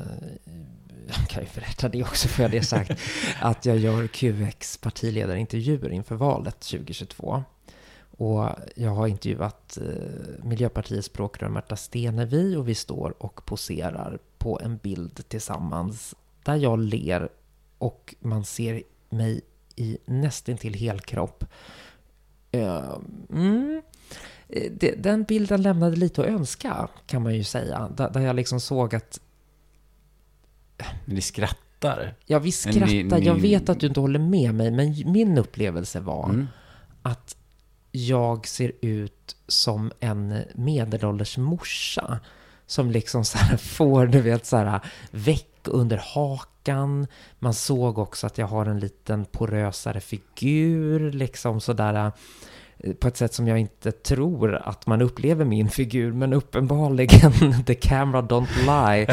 [1.08, 2.92] jag kan ju berätta det också, för det sagt.
[3.42, 7.44] Att jag gör QX partiledarintervjuer inför valet 2022.
[8.18, 14.60] Och jag har intervjuat eh, Miljöpartiets språkrör Märta Stenevi och vi står och poserar på
[14.64, 17.30] en bild tillsammans där jag ler
[17.78, 19.42] och man ser mig
[19.76, 21.46] i nästintill helkropp.
[22.56, 23.82] Uh, mm,
[24.54, 27.90] Eh, det, den bilden lämnade lite att önska, kan man ju säga.
[27.98, 29.20] Där jag liksom såg att,
[31.06, 32.16] Ni skrattar.
[32.26, 35.12] ja vi Men ni- skrattar, jag ni- vet att du inte håller med mig, men
[35.12, 36.48] min upplevelse var Mm.
[37.02, 37.36] att
[37.92, 42.20] jag ser ut som en medelålders morsa.
[42.66, 44.80] Som liksom så här får, du vet, så här
[45.12, 47.08] väck under hakan.
[47.40, 52.12] Man såg också att jag har en liten porösare figur, liksom sådär
[52.78, 57.64] eh, på ett sätt som jag inte tror att man upplever min figur, men uppenbarligen,
[57.66, 58.48] the camera don't
[58.96, 59.08] lie.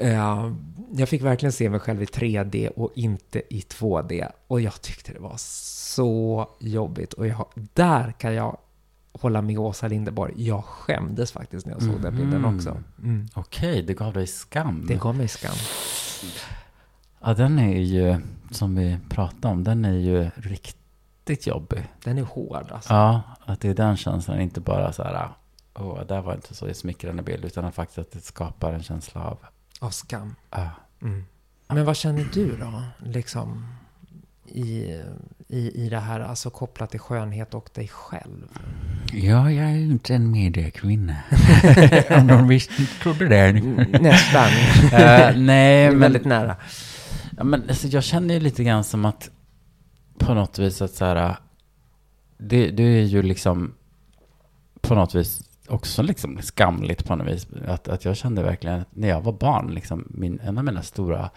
[0.00, 0.52] Eh,
[0.92, 4.30] jag fick verkligen se mig själv i 3D och inte i 2D.
[4.46, 7.12] Och jag tyckte det var så jobbigt.
[7.12, 8.56] Och jag, där kan jag
[9.12, 10.32] hålla med Åsa Linderborg.
[10.36, 12.56] Jag skämdes faktiskt när jag såg den bilden Mhm.
[12.56, 12.76] också.
[13.02, 13.28] Mm.
[13.34, 14.84] Okej, det gav dig skam.
[14.88, 15.54] Det gav mig skam.
[17.20, 18.16] Ja, den är ju,
[18.50, 21.86] som vi pratade om, den är ju riktigt jobbig.
[22.04, 22.92] Den är hård alltså.
[22.94, 25.28] Ja, att det är den känslan, inte bara så här,
[25.74, 29.24] åh, det där var inte så smickrande bild, utan faktiskt att det skapar en känsla
[29.24, 29.38] av,
[29.84, 30.34] Av skam.
[30.50, 30.68] ah,
[31.02, 31.24] Mm.
[31.68, 32.82] Men vad känner du då?
[32.98, 33.66] Liksom
[34.46, 35.00] i,
[35.48, 38.48] i, i det här, alltså kopplat till skönhet och dig själv?
[39.12, 41.16] ja, jag är ju inte en mediekvinna.
[42.10, 43.52] Om de visste, trodde det.
[44.00, 44.48] Nästan.
[45.00, 46.56] Eh, nej, men, väldigt nära.
[47.36, 49.30] ja, men alltså, jag känner ju lite grann som att
[50.18, 51.36] på något vis att så här,
[52.38, 53.74] det, det är ju liksom
[54.80, 57.46] på något vis också liksom skamligt på något vis.
[57.66, 60.82] Att, att jag kände verkligen, att när jag var barn, liksom, min, en av mina
[60.82, 61.30] stora,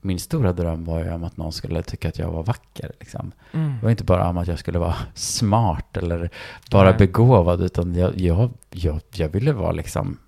[0.00, 2.92] min stora dröm var ju om att någon skulle tycka att jag var vacker.
[3.00, 3.32] Liksom.
[3.52, 3.72] Mm.
[3.72, 6.30] Det var inte bara om att jag skulle vara smart eller
[6.70, 6.98] bara Nej.
[6.98, 10.18] begåvad, utan jag, jag, jag, jag ville vara liksom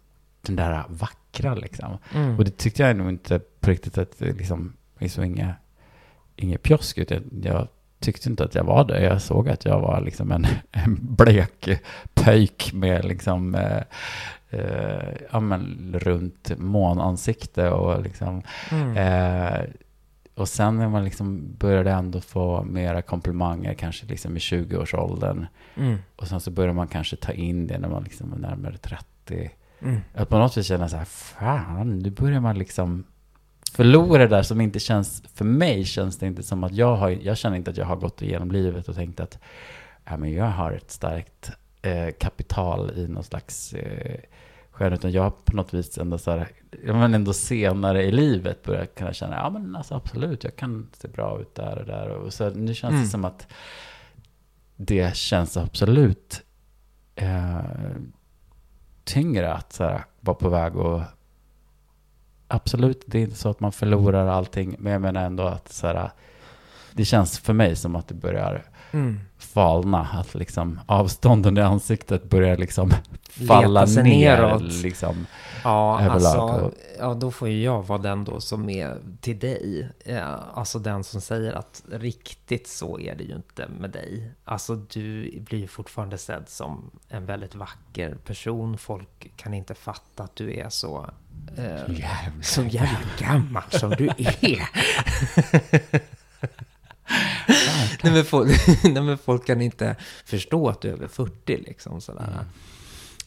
[0.43, 1.99] den där vackra liksom.
[2.15, 2.39] Mm.
[2.39, 4.73] Och det tyckte jag nog inte på riktigt att liksom
[5.09, 5.55] så inga,
[6.37, 7.11] inget pjosk ut.
[7.11, 7.69] Jag, jag
[8.01, 9.03] tyckte inte att jag var det.
[9.03, 11.69] Jag såg att jag var liksom en, en blek
[12.15, 13.83] pöjk med liksom eh,
[14.51, 18.97] eh, ja, men runt månansikte och liksom Mm.
[18.97, 19.65] Eh,
[20.35, 25.47] och sen när man liksom började ändå få mera komplimanger, kanske liksom i 20-årsåldern.
[25.77, 25.99] Mm.
[26.17, 29.51] Och sen så börjar man kanske ta in det när man liksom är närmare 30.
[29.83, 30.01] Mm.
[30.15, 33.05] Att på något vis känna så här, fan, nu börjar man liksom
[33.71, 37.11] förlora det där som inte känns, för mig känns det inte som att jag har,
[37.11, 39.39] jag känner inte att jag har gått igenom livet och tänkt att
[40.05, 41.51] ja, men jag har ett starkt
[41.83, 44.21] eh, kapital i någon slags eh,
[44.71, 46.49] skön, utan jag har på något vis ändå så här,
[46.87, 50.89] ja, men ändå senare i livet börjat kunna känna, ja men alltså absolut, jag kan
[50.93, 52.09] se bra ut där och där.
[52.09, 53.03] Och så nu känns Mm.
[53.03, 53.47] det som att
[54.77, 56.43] det känns absolut
[57.15, 57.61] eh,
[59.05, 61.03] tyngre att så här, vara på väg och
[62.51, 65.87] Absolut, det är inte så att man förlorar allting, men jag menar ändå att så
[65.87, 66.11] här,
[66.93, 69.21] det känns för mig som att det börjar Mm.
[69.39, 70.09] falna.
[70.13, 72.93] Att liksom avstånden i ansiktet börjar liksom
[73.49, 74.03] falla ner.
[74.03, 74.63] neråt.
[74.63, 75.27] Liksom.
[75.65, 79.89] Ja, alltså, ja, då får ju jag vara den då som är till dig.
[80.05, 84.31] Ja, alltså den som säger att riktigt så är det ju inte med dig.
[84.45, 88.79] Alltså du blir ju fortfarande sedd som en väldigt vacker person.
[88.79, 91.11] Folk kan inte fatta att du är så,
[91.57, 92.43] eh, Jävlar.
[92.43, 94.69] så jävla gammal som du är.
[98.03, 98.51] nej, men folk,
[98.85, 102.45] nej, men folk kan inte förstå att du är över 40 liksom sådär.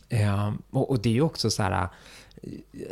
[0.10, 1.90] Ja, och, och det är ju också så här, eh,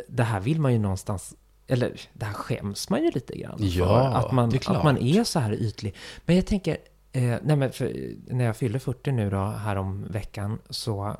[0.08, 1.34] det här vill man ju någonstans,
[1.66, 3.64] eller det här skäms man ju lite grann för.
[3.64, 5.94] Ja, att, man, att man är så här ytlig.
[6.26, 6.76] Men jag tänker,
[7.12, 11.14] eh, nej för, när jag fyllde 40 nu då, här om veckan, så eh,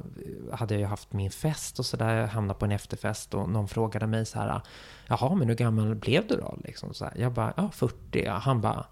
[0.58, 3.48] hade jag ju haft min fest och så där, jag hamnade på en efterfest och
[3.48, 4.60] någon frågade mig så här,
[5.06, 6.58] jaha, men hur gammal blev du då?
[6.64, 7.14] Liksom så här.
[7.16, 8.24] Jag bara, ja 40.
[8.24, 8.32] Ja.
[8.32, 8.86] Han bara,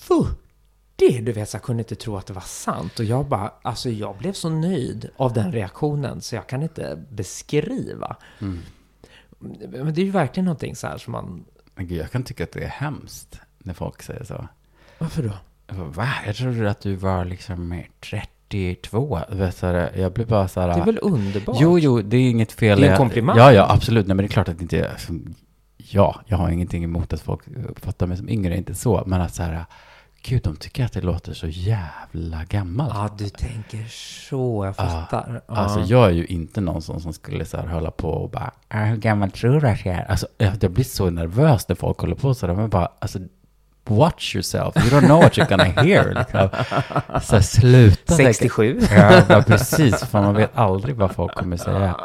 [0.00, 0.47] 40?
[0.98, 2.98] Du vet, så jag kunde inte tro att det var sant.
[2.98, 7.04] Och jag bara, alltså jag blev så nöjd av den reaktionen så jag kan inte
[7.10, 8.16] beskriva.
[8.40, 8.58] Mm.
[9.68, 12.44] Men det är ju verkligen någonting så här som man, Men gud, jag kan tycka
[12.44, 14.48] att det är hemskt när folk säger så.
[14.98, 15.32] varför då?
[15.66, 16.08] Jag bara, Va?
[16.26, 19.20] Jag trodde att du var liksom 32.
[19.28, 20.68] Vet du, så här, jag blir bara så här...
[20.68, 21.56] Det är väl underbart?
[21.60, 22.80] Jo, jo, det är inget fel.
[22.80, 23.36] Det är en komplimang.
[23.38, 24.06] Ja, ja, absolut.
[24.06, 24.96] Nej, men det är klart att det inte är...
[25.76, 29.02] Ja, jag har ingenting emot att folk uppfattar mig som yngre, inte så.
[29.06, 29.64] Men att så här,
[30.22, 32.94] gud, de tycker att det låter så jävla gammalt.
[32.94, 33.84] Ja, du tänker
[34.28, 35.40] så, jag fattar.
[35.48, 35.56] Ja.
[35.56, 38.50] Alltså jag är ju inte någon sån som skulle så här hålla på och bara,
[38.68, 40.10] "Ah, hur gammal tror du att jag är?
[40.10, 42.54] Alltså jag blir så nervös när folk håller på sådär.
[42.54, 43.18] Men bara, alltså
[43.84, 44.76] watch yourself.
[44.76, 46.14] You don't know what you're gonna hear.
[46.18, 46.48] Liksom.
[47.22, 48.16] Så här, sluta.
[48.16, 48.80] tänka- 67.
[48.96, 50.04] Ja, ja, precis.
[50.04, 51.96] För man vet aldrig vad folk kommer säga.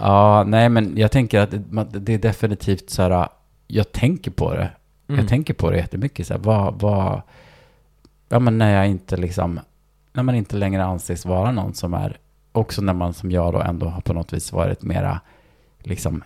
[0.00, 3.28] Ja, nej, men jag tänker att det, det är definitivt så här,
[3.66, 4.70] jag tänker på det.
[5.08, 5.18] Mm.
[5.20, 6.26] Jag tänker på det jättemycket.
[6.26, 7.22] Så här, vad, vad,
[8.28, 9.60] ja men när jag inte liksom,
[10.12, 12.18] när man inte längre anses vara någon som är,
[12.52, 15.20] också när man som jag då ändå har på något vis varit mera,
[15.78, 16.22] liksom,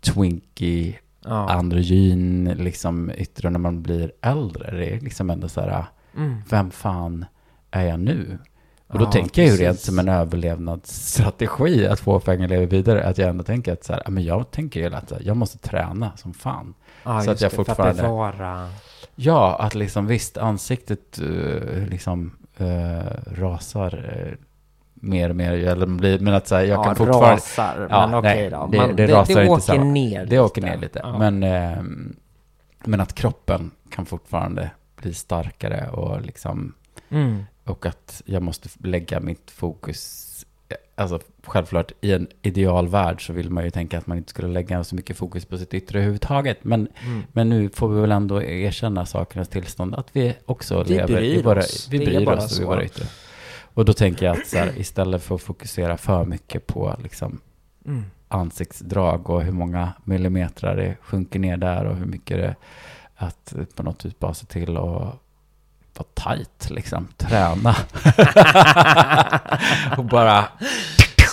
[0.00, 1.50] twinky, Ja.
[1.50, 4.76] androgyn, liksom yttre när man blir äldre.
[4.76, 5.84] Det är liksom ändå så här,
[6.16, 6.36] Mm.
[6.50, 7.24] vem fan
[7.70, 8.38] är jag nu?
[8.86, 13.04] Och då Ja, tänker jag ju rent som en överlevnadsstrategi att få fången lever vidare,
[13.06, 16.16] att jag ändå tänker att så här, men jag tänker ju att jag måste träna
[16.16, 16.74] som fan.
[17.04, 18.68] Ja, Så att jag det, fortfarande- För att bevara...
[19.14, 24.34] Ja, att liksom visst, ansiktet eh, liksom eh, rasar eh,
[24.94, 27.34] mer och mer, eller blir, men att så här, jag ja, kan fortfarande...
[27.34, 27.86] rasar.
[27.90, 28.66] Ja, men okej nej, då.
[28.70, 29.84] det- Man, det det, rasar det, inte åker samma.
[29.84, 31.00] ner Det åker ner lite.
[31.02, 31.18] Ja.
[31.18, 31.40] Men,
[32.84, 36.74] men att kroppen kan fortfarande bli starkare och liksom
[37.10, 37.44] Mm.
[37.64, 40.27] och att jag måste lägga mitt fokus
[40.98, 44.84] Alltså självklart i en idealvärld så vill man ju tänka att man inte skulle lägga
[44.84, 46.64] så mycket fokus på sitt yttre överhuvudtaget.
[46.64, 47.22] Men, Mm.
[47.32, 49.94] men nu får vi väl ändå erkänna sakernas tillstånd.
[49.94, 51.88] Att vi också Vi lever i våra, oss.
[51.90, 52.66] vi är bryr oss i så.
[52.66, 53.04] våra yttre.
[53.74, 57.40] Och då tänker jag att så här, istället för att fokusera för mycket på liksom
[57.86, 58.04] Mm.
[58.28, 62.56] ansiktsdrag och hur många millimeter det sjunker ner där och hur mycket det
[63.16, 65.14] att på något vis bara se till att
[65.98, 67.74] vara tajt liksom, träna.
[69.98, 70.44] och bara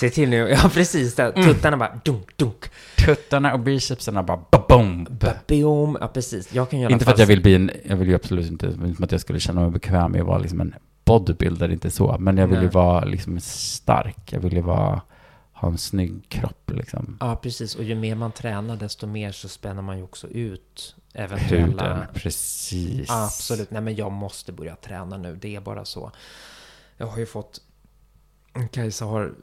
[0.00, 1.44] Se till nu, ja precis, där, Mm.
[1.54, 2.64] tuttarna bara dunk, dunk.
[3.06, 5.06] tuttarna och bicepsarna bara boom.
[5.48, 6.54] Boom, ja precis.
[6.54, 8.72] Jag kan alla Inte för att jag vill bli en, jag vill ju absolut inte,
[8.72, 10.74] som att jag skulle känna mig bekväm med att vara liksom en
[11.04, 12.16] bodybuilder, inte så.
[12.18, 15.00] Men jag vill ju vara liksom stark, jag vill ju vara,
[15.52, 17.16] ha en snygg kropp liksom.
[17.20, 17.74] Ja, precis.
[17.74, 21.94] Och ju mer man tränar, desto mer så spänner man ju också ut eventuella...
[21.94, 23.10] Huden, precis.
[23.10, 23.70] Absolut.
[23.70, 25.36] Nej, men jag måste börja träna nu.
[25.36, 26.12] Det är bara så.
[26.96, 27.60] Jag har ju fått...
[28.70, 29.34] Kajsa har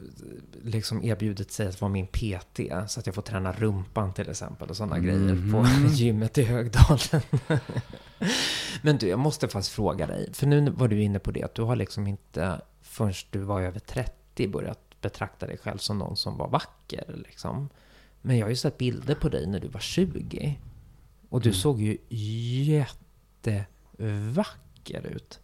[0.62, 4.70] liksom erbjudit sig att vara min PT, så att jag får träna rumpan till exempel
[4.70, 5.86] och sådana grejer på Mhm.
[5.92, 7.22] gymmet i Högdalen.
[8.82, 11.54] Men du, jag måste faktiskt fråga dig, för nu var du inne på det, att
[11.54, 16.16] du har liksom inte förrän du var över 30 börjat betrakta dig själv som någon
[16.16, 17.14] som var vacker.
[17.28, 17.68] Liksom.
[18.22, 20.58] Men jag har ju sett bilder på dig när du var 20.
[21.34, 21.54] Och du Mm.
[21.54, 21.98] såg ju
[23.42, 25.40] jättevacker ut.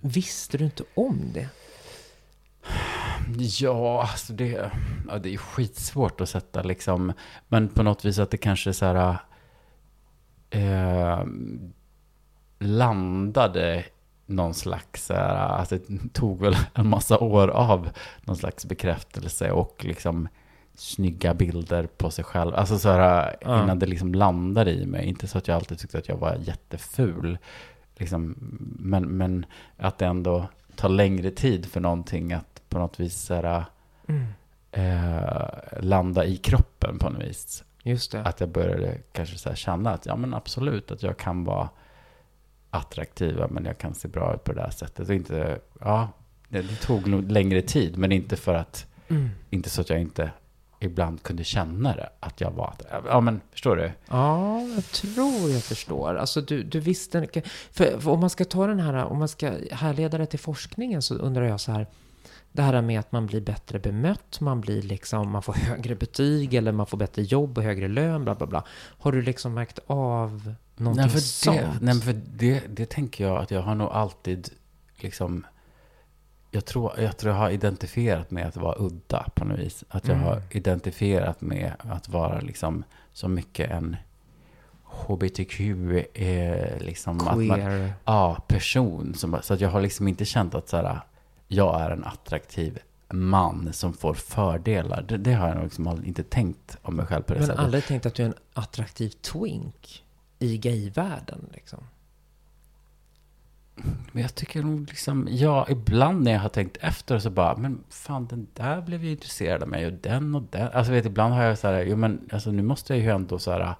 [0.00, 1.48] Visste du inte om det?
[3.38, 4.70] Ja, alltså det,
[5.08, 7.12] ja, det är skitsvårt att sätta liksom.
[7.48, 9.16] Men på något vis att det kanske är så här...
[10.50, 11.24] Eh,
[12.58, 13.84] landade
[14.26, 17.90] någon slags, alltså det tog väl en massa år av
[18.22, 20.28] någon slags bekräftelse och liksom
[20.74, 22.54] snygga bilder på sig själv.
[22.54, 25.06] Alltså så här, innan det liksom landade i mig.
[25.06, 27.38] Inte så att jag alltid tyckte att jag var jätteful.
[27.96, 28.34] Liksom,
[28.78, 29.46] men, men
[29.76, 30.46] att det ändå
[30.76, 33.64] tar längre tid för någonting att på något vis så här,
[34.06, 34.24] Mm.
[34.72, 35.48] eh,
[35.80, 37.64] landa i kroppen på något vis.
[37.82, 38.22] Just det.
[38.22, 41.68] Att jag började kanske så känna att ja men absolut att jag kan vara
[42.70, 45.08] attraktiva, men jag kan se bra ut på det där sättet.
[45.08, 46.08] Och inte, ja,
[46.48, 49.28] det, det tog nog längre tid, men inte för att, Mm.
[49.50, 50.30] inte så att jag inte
[50.84, 52.74] ibland kunde känna det, att jag var,
[53.06, 53.92] ja men förstår du?
[54.08, 56.14] Ja, jag tror jag förstår.
[56.14, 57.26] Alltså du, du visste.
[57.70, 61.02] För, för om man ska ta den här, om man ska härleda det till forskningen
[61.02, 61.86] så undrar jag så här.
[62.52, 66.54] Det här med att man blir bättre bemött, man blir liksom, man får högre betyg
[66.54, 68.64] eller man får bättre jobb och högre lön, bla bla bla.
[68.98, 71.58] Har du liksom märkt av någonting Nej, för, sånt?
[71.58, 74.48] det, nej, för det, det tänker jag att jag har nog alltid
[74.96, 75.46] liksom...
[76.54, 79.84] Jag tror, jag tror jag har identifierat med att vara udda på något vis.
[79.88, 80.26] Att jag Mm.
[80.28, 83.96] har identifierat med att vara liksom så mycket en
[84.84, 85.60] hbtq,
[86.14, 87.92] eh, liksom att man, Queer.
[88.04, 89.14] ja, person.
[89.14, 91.00] Som, så att jag har liksom inte känt att så här,
[91.48, 92.78] jag är en attraktiv
[93.10, 95.02] man som får fördelar.
[95.08, 97.64] Det, det har jag nog liksom inte tänkt om mig själv på det Men sättet.
[97.64, 100.04] aldrig tänkt att du är en attraktiv twink
[100.38, 101.78] i gayvärlden liksom?
[104.12, 107.84] Men jag tycker nog liksom, ja, ibland när jag har tänkt efter så bara, men
[107.88, 110.68] fan den där blev ju intresserad av mig och den och den.
[110.72, 113.38] Alltså vet, ibland har jag så här, jo men alltså nu måste jag ju ändå
[113.38, 113.74] så här,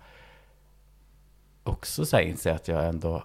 [1.63, 3.25] också så här inse att jag ändå,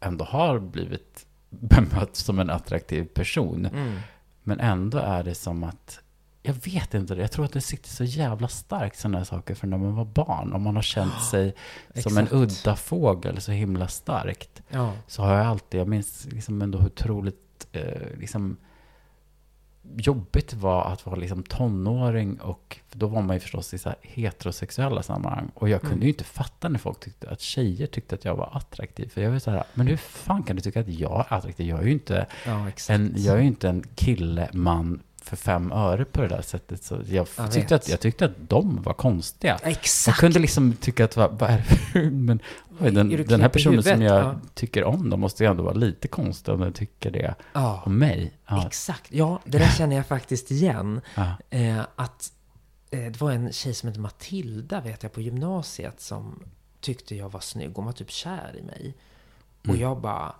[0.00, 3.66] ändå har blivit bemött som en attraktiv person.
[3.66, 3.98] Mm.
[4.42, 6.00] Men ändå är det som att,
[6.44, 9.66] jag vet inte, jag tror att det sitter så jävla starkt sådana här saker för
[9.66, 10.52] när man var barn.
[10.52, 11.54] Om man har känt sig
[11.94, 12.32] som en exakt.
[12.32, 14.92] udda fågel så himla starkt Ja.
[15.06, 18.56] så har jag alltid, jag minns liksom ändå hur otroligt eh, liksom,
[19.96, 23.94] jobbigt det var att vara liksom tonåring och då var man ju förstås i så
[24.02, 25.50] heterosexuella sammanhang.
[25.54, 26.02] Och jag kunde Mm.
[26.02, 29.08] ju inte fatta när folk tyckte att tjejer tyckte att jag var attraktiv.
[29.08, 31.66] För jag var så här, men hur fan kan du tycka att jag är attraktiv?
[31.68, 35.72] Jag är ju inte ja, en, jag är ju inte en kille, man för fem
[35.72, 36.84] öre på det där sättet.
[36.84, 37.82] Så jag, Jag tyckte, vet.
[37.82, 39.58] att, jag tyckte att de var konstiga.
[39.62, 40.18] Jag Exakt!
[40.20, 42.40] kunde liksom tycka att, vad, är det men
[42.80, 44.34] oj, den, den här personen som jag Ja.
[44.54, 47.82] tycker om, de måste ju ändå vara lite konstig om den tycker det Ja.
[47.86, 48.32] om mig.
[48.48, 51.00] Ja, Exakt, ja det där känner jag faktiskt igen.
[51.14, 51.34] ja.
[51.50, 52.32] Eh, att
[52.90, 56.42] eh, det var en tjej som hette Matilda vet jag på gymnasiet som
[56.80, 57.72] tyckte jag var snygg.
[57.74, 58.94] Hon var typ kär i mig.
[59.62, 59.80] Och Mm.
[59.80, 60.32] jag bara...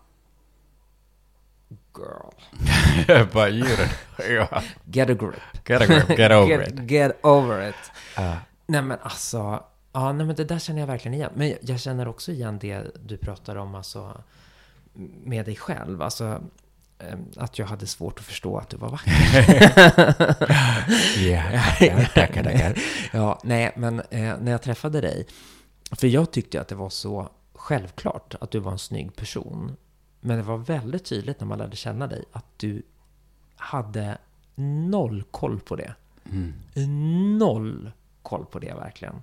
[1.95, 3.89] Girl, bara djuren.
[4.31, 4.63] Ja.
[4.85, 5.35] get a grip.
[5.65, 6.91] Get, a grip, get over get, it.
[6.91, 7.91] Get over it.
[8.17, 8.37] Ja.
[8.67, 11.31] Nej men alltså, ja nej men det där känner jag verkligen igen.
[11.35, 14.23] Men jag, känner också igen det du pratar om alltså
[15.25, 16.03] med dig själv.
[16.03, 16.43] Alltså
[16.99, 19.13] eh, att jag hade svårt att förstå att du var vacker.
[21.19, 21.43] Ja,
[21.79, 22.79] tackar, tackar, tackar.
[23.13, 25.27] Ja, nej, men eh, när jag träffade dig,
[25.93, 29.77] för jag tyckte att det var så självklart att du var en snygg person.
[30.25, 32.83] Men det var väldigt tydligt när man lärde känna dig att du
[33.57, 34.19] hade
[34.55, 35.95] noll koll på det.
[36.33, 37.39] Mm.
[37.39, 37.93] Noll
[38.23, 39.15] koll på det verkligen.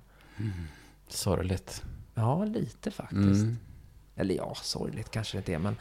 [1.08, 1.82] Sorgligt.
[2.14, 3.42] Ja, lite faktiskt.
[3.42, 3.58] Mm.
[4.16, 5.76] Eller ja, sorgligt kanske det är, men...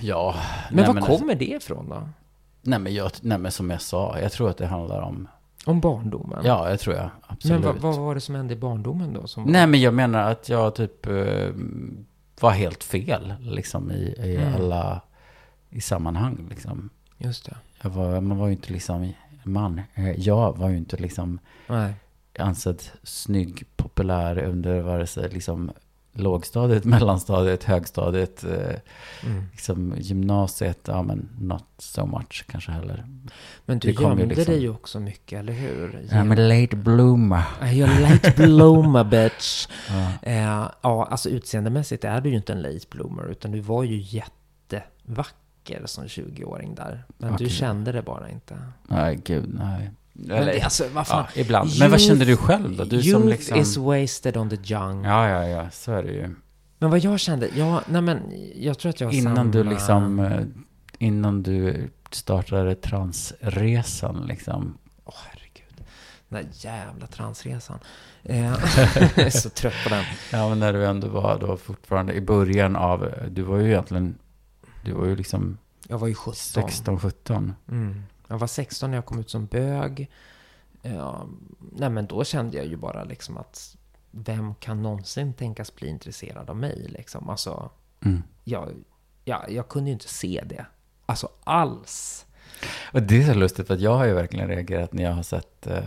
[0.00, 0.34] Ja.
[0.70, 2.08] Men nej, var alltså- kommer det ifrån då?
[2.62, 5.28] Nej men, jag, nej men som jag sa, jag tror att det handlar om...
[5.64, 6.40] Om barndomen?
[6.44, 7.10] Ja, jag tror jag.
[7.26, 7.64] Absolut.
[7.64, 9.26] Men vad, vad var det som hände i barndomen då?
[9.26, 11.48] Som Nej, men jag menar att jag typ eh,
[12.42, 14.54] var helt fel liksom i, i Mm.
[14.54, 15.00] alla
[15.70, 16.90] i sammanhang liksom.
[17.18, 17.56] Just det.
[17.82, 19.12] Jag var, man var ju inte liksom
[19.42, 19.80] man.
[19.94, 21.94] Eh, Jag var ju inte liksom Nej.
[22.38, 25.70] ansedd snygg, populär under vare sig liksom
[26.20, 28.74] lågstadiet, mellanstadiet, högstadiet, eh,
[29.26, 29.44] Mm.
[29.52, 33.04] liksom gymnasiet, ja men not so much kanske heller.
[33.66, 35.88] Men du Det kom ju gömde liksom- dig ju också mycket, eller hur?
[36.10, 37.42] I'm a late bloomer.
[37.60, 39.68] You're late bloomer bitch.
[39.88, 40.08] Ja.
[40.22, 40.36] Eh,
[40.82, 45.82] ja, alltså utseendemässigt är du ju inte en late bloomer, utan du var ju jättevacker
[45.86, 47.04] som 20-åring där.
[47.18, 47.48] Men du Okej.
[47.48, 48.58] kände det bara inte.
[48.88, 49.90] Nej, gud, nej.
[50.20, 51.24] Men det, alltså, vad fan?
[51.34, 51.70] ja, ibland.
[51.78, 52.84] Men vad Youth- kände du själv då?
[52.84, 53.58] Du Youth som liksom...
[53.58, 55.04] is wasted on the young.
[55.04, 56.34] Ja, ja, ja, så är det ju.
[56.78, 58.22] Men vad jag kände, ja, nej men
[58.54, 59.50] jag tror att jag Innan samma...
[59.50, 60.40] du liksom, eh,
[60.98, 64.78] innan du startade transresan liksom.
[65.04, 65.84] Åh herregud.
[66.28, 67.78] Den där jävla transresan.
[68.22, 68.44] Eh,
[69.16, 70.04] jag är så trött på den.
[70.32, 74.18] Ja, men när du ändå var då fortfarande i början av, du var ju egentligen,
[74.84, 75.58] du var ju liksom
[75.88, 76.34] Jag var ju 17.
[76.34, 77.54] 16, 17.
[77.70, 78.02] Mm.
[78.28, 80.10] Jag var 16 när jag kom ut som bög.
[80.82, 81.26] Ja,
[81.72, 83.76] nej men då kände jag ju bara liksom att
[84.10, 87.30] vem kan någonsin tänkas bli intresserad av mig liksom?
[87.30, 87.70] Alltså,
[88.04, 88.22] Mm.
[88.44, 88.68] jag,
[89.24, 90.66] ja, jag kunde ju inte se det.
[91.06, 92.26] Alltså alls.
[92.92, 95.22] Och det är så lustigt för att jag har ju verkligen reagerat när jag har
[95.22, 95.78] sett eh,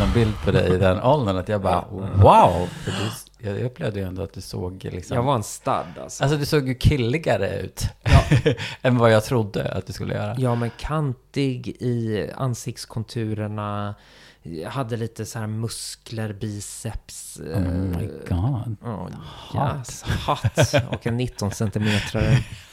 [0.00, 1.36] någon bild på dig i den åldern.
[1.36, 2.66] Att jag bara wow!
[2.66, 5.16] För du, jag upplevde ju ändå att du såg liksom...
[5.16, 6.22] Jag var en stud alltså.
[6.22, 7.84] Alltså du såg ju killigare ut.
[8.82, 10.34] än vad jag trodde att du skulle göra.
[10.38, 13.94] Ja, men kantig i ansiktskonturerna.
[14.42, 17.40] Jag hade lite så här muskler, biceps.
[17.40, 18.76] Oh my eh, god.
[18.82, 19.08] Oh,
[19.50, 19.78] Hot.
[19.78, 20.82] yes, hot.
[20.90, 22.46] Och en 19 centimeter.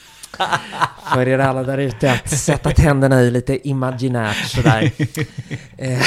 [1.13, 4.91] För er alla där ute att sätta tänderna i lite imaginärt sådär.
[5.77, 5.99] Eh,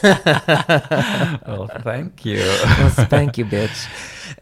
[1.46, 2.40] Oh, thank you.
[2.86, 3.86] och spank you bitch.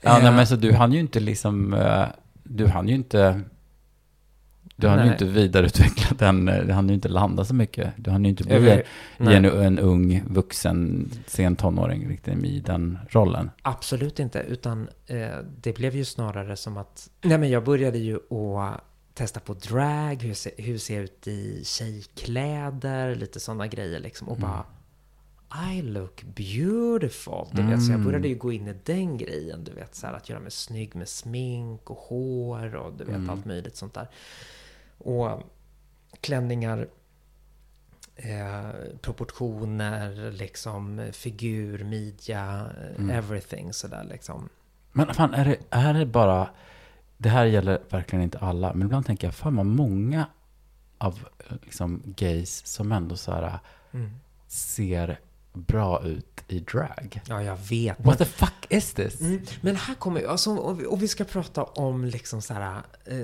[0.03, 2.05] Ja, nej, Eh, men så du hann ju inte liksom, eh,
[2.45, 3.41] du hann ju inte,
[4.77, 5.13] du hann ju Nej.
[5.13, 7.93] inte vidareutveckla den, du hann ju inte landa så mycket.
[7.97, 8.83] Du hann ju inte bli
[9.19, 13.51] en, en ung, vuxen, sen tonåring riktigt i den rollen.
[13.63, 15.17] Absolut inte, utan eh,
[15.63, 17.11] det blev ju snarare som att...
[17.23, 18.81] Nej, men jag började ju att
[19.15, 24.29] testa på drag, hur, se, hur ser jag ut i tjejkläder, lite sådana grejer liksom.
[24.29, 24.65] Och bara...
[25.73, 27.47] I look beautiful.
[27.53, 30.15] Du vet, så jag började ju gå in i den grejen, du vet, så här,
[30.15, 34.09] att göra mig snygg med smink och hår och du vet, allt möjligt sånt där.
[34.99, 35.43] Och
[36.21, 36.89] klänningar,
[38.17, 44.49] eh, proportioner, liksom figur, midja, eh, everything sådär liksom.
[44.93, 46.51] Men fan, är det, är det bara,
[47.23, 50.27] det här gäller verkligen inte alla, men ibland tänker jag, fan vad många
[50.99, 51.19] av
[51.63, 53.59] liksom, gays som ändå så här
[53.95, 54.11] Mm.
[54.49, 55.21] ser
[55.53, 57.21] bra ut i drag.
[57.29, 58.01] Ja, jag vet.
[58.01, 59.21] What the fuck is this?
[59.21, 62.83] Mm, men här kommer alltså, och, vi, och vi ska prata om liksom så här,
[63.05, 63.17] eh,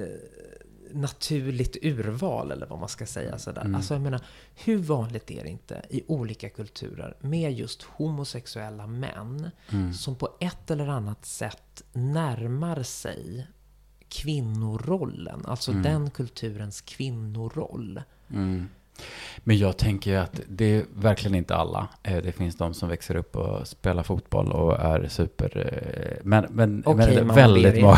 [0.92, 3.38] naturligt urval eller vad man ska säga.
[3.38, 3.61] Sådär.
[3.61, 3.74] Mm.
[3.74, 4.20] Alltså jag menar,
[4.55, 9.94] hur vanligt är det inte i olika kulturer med just homosexuella män Mm.
[9.94, 13.46] som på ett eller annat sätt närmar sig
[14.09, 15.82] kvinnorollen, alltså Mm.
[15.82, 18.02] den kulturens kvinnoroll.
[18.34, 18.68] Mm.
[19.38, 21.88] Men jag tänker att det är verkligen inte alla.
[22.02, 25.56] Eh, Det finns de som växer upp och spelar fotboll och är super...
[25.56, 27.96] eh, Men, men, Okej, men väldigt, många,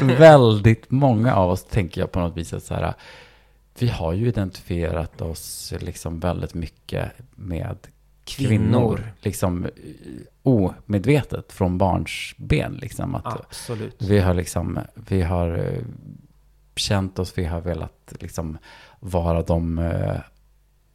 [0.18, 2.94] väldigt många av oss tänker jag på något vis att så här,
[3.78, 7.76] vi har ju identifierat oss liksom väldigt mycket med
[8.26, 8.48] kvinnor.
[8.48, 9.12] Kvinnor.
[9.20, 9.70] Liksom eh,
[10.42, 12.72] omedvetet från barns ben.
[12.72, 14.02] Liksom, att Absolut.
[14.02, 15.82] vi har liksom, vi har eh,
[16.76, 18.58] känt oss, vi har velat liksom
[19.00, 20.16] vara de eh,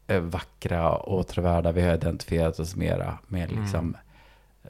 [0.07, 1.71] eh, vackra och åtråvärda.
[1.71, 3.61] Vi har identifierat oss mera med Mm.
[3.61, 3.97] liksom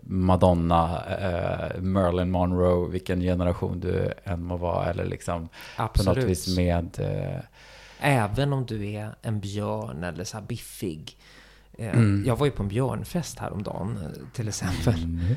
[0.04, 4.90] Madonna, eh, Marilyn Monroe, vilken generation du än må vara.
[4.90, 5.50] Eller liksom
[5.94, 7.00] på något vis med...
[7.00, 7.42] Eh,
[8.04, 11.18] Även om du är en björn eller så här biffig.
[11.78, 12.24] Eh, Mm.
[12.28, 14.94] Jag var ju på en björnfest häromdagen eh, till exempel.
[15.04, 15.36] mm.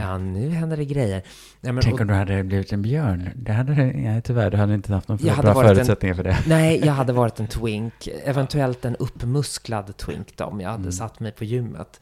[0.00, 1.22] Ja, nu händer det grejer.
[1.60, 3.30] Nej, men, Tänk och, om du hade blivit en björn.
[3.36, 6.22] Det hade, nej, tyvärr, du hade inte haft någon hade bra varit en- förutsättningar för
[6.24, 6.38] det.
[6.46, 8.08] nej, jag hade varit en twink.
[8.24, 10.92] Eventuellt en uppmusklad twink då, om jag hade Mm.
[10.92, 12.00] satt mig på gymmet.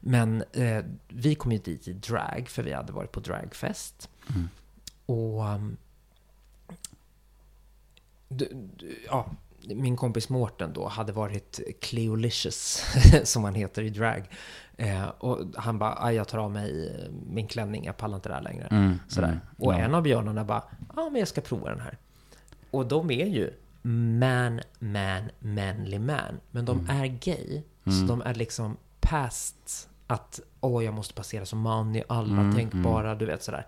[0.00, 4.08] Men eh, vi kom ju dit i drag, för vi hade varit på dragfest.
[4.34, 4.48] Mm.
[5.06, 5.44] Och...
[5.48, 5.76] um,
[8.28, 9.30] du, du, ja,
[9.66, 12.84] min kompis Mårten då hade varit Cleolicious,
[13.24, 14.28] som han heter i drag.
[14.76, 18.28] Eh, och han bara, "Aj, jag tar av mig eh, min klänning, jag pallar inte
[18.28, 18.66] det här längre.
[18.70, 19.28] Mm, Sådär.
[19.28, 19.78] mm, och ja.
[19.78, 20.62] en av björnarna bara,
[20.96, 21.98] ja men jag ska prova den här.
[22.70, 23.50] Och de är ju
[24.18, 26.40] man, man, manly man.
[26.50, 27.00] Men de Mm.
[27.02, 27.62] är gay.
[27.84, 32.54] Så de är liksom past att, åh jag måste passera som man i alla Mm,
[32.56, 33.66] tänkbara, du vet sådär,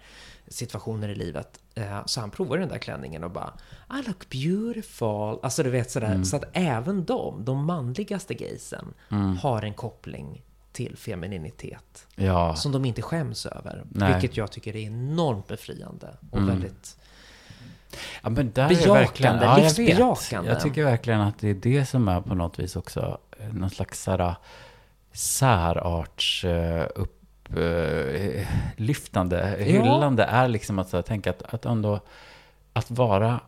[0.49, 1.59] situationer i livet.
[1.75, 3.53] Eh, Så han provar den där klänningen och bara,
[4.01, 5.39] I look beautiful.
[5.43, 6.25] Alltså du vet sådär, Mm.
[6.25, 9.37] så att även de, de manligaste gaysen, Mm.
[9.37, 12.07] har en koppling till femininitet.
[12.17, 13.85] Ja, Som de inte skäms över.
[13.91, 14.13] Nej.
[14.13, 16.17] Vilket jag tycker är enormt befriande.
[16.31, 16.49] Och Mm.
[16.51, 16.97] väldigt...
[18.23, 20.51] Ja, men där är Bejakande, ja, jag livsbejakande.
[20.51, 23.71] Jag tycker verkligen att det är det som är på något vis också eh, någon
[23.71, 24.35] slags såhär,
[25.13, 26.83] särarts uh,
[27.57, 29.65] upplyftande, Ja.
[29.65, 32.01] hyllande är liksom att så här, tänka att, att ändå
[32.73, 33.41] att vara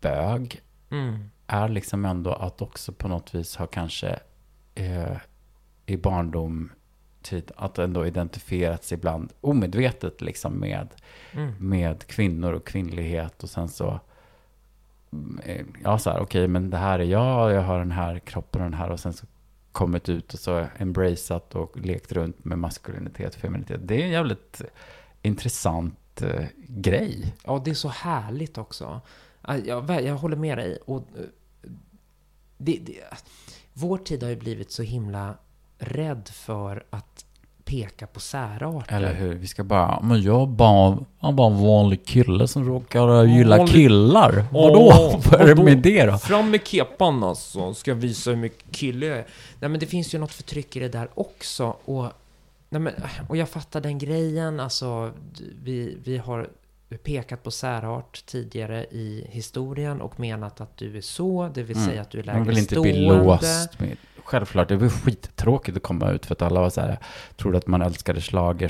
[0.00, 1.30] bög Mm.
[1.46, 4.18] är liksom ändå att också på något vis ha kanske
[4.74, 5.16] eh,
[5.86, 6.72] i barndom
[7.22, 10.88] tid, att ändå identifierats ibland omedvetet liksom med
[11.32, 11.54] Mm.
[11.58, 14.00] med kvinnor och kvinnlighet och sen så
[15.12, 18.18] mm, eh, ja så här okej men det här är jag, jag har den här
[18.18, 19.26] kroppen och den här och sen så
[19.78, 23.80] kommit ut och så embraceat och lekt runt med maskulinitet och feminitet.
[23.84, 24.62] Det är en jävligt
[25.22, 27.34] intressant eh, grej.
[27.44, 29.00] Ja, det är så härligt också.
[29.42, 30.78] Jag, jag håller med dig.
[30.86, 31.24] Och, eh,
[32.56, 33.04] det, det,
[33.72, 35.34] vår tid har ju blivit så himla
[35.78, 37.24] rädd för att
[37.68, 38.96] peka på särarter.
[38.96, 39.34] Eller hur?
[39.34, 43.24] Vi ska bara, men jag är bara, jag är bara en vanlig kille som råkar
[43.24, 44.44] gilla Vanlig- killar.
[44.52, 45.20] Vadå?
[45.30, 46.18] Vad är det med det då?
[46.18, 49.26] Fram med kepan alltså, ska jag visa hur mycket kille jag är.
[49.60, 51.76] Nej men det finns ju något förtryck i det där också.
[51.84, 52.06] Och
[52.68, 52.92] nej men,
[53.28, 54.60] och jag fattar den grejen.
[54.60, 55.10] Alltså,
[55.64, 56.48] vi, vi har
[57.04, 61.88] pekat på särart tidigare i historien och menat att du är så, det vill Mm.
[61.88, 63.24] säga att du är Man vill inte lägre bli stående.
[63.24, 63.80] låst.
[63.80, 63.96] Med,
[64.28, 66.98] självklart, det var skittråkigt att komma ut för att alla var så här,
[67.36, 68.20] trodde att man älskade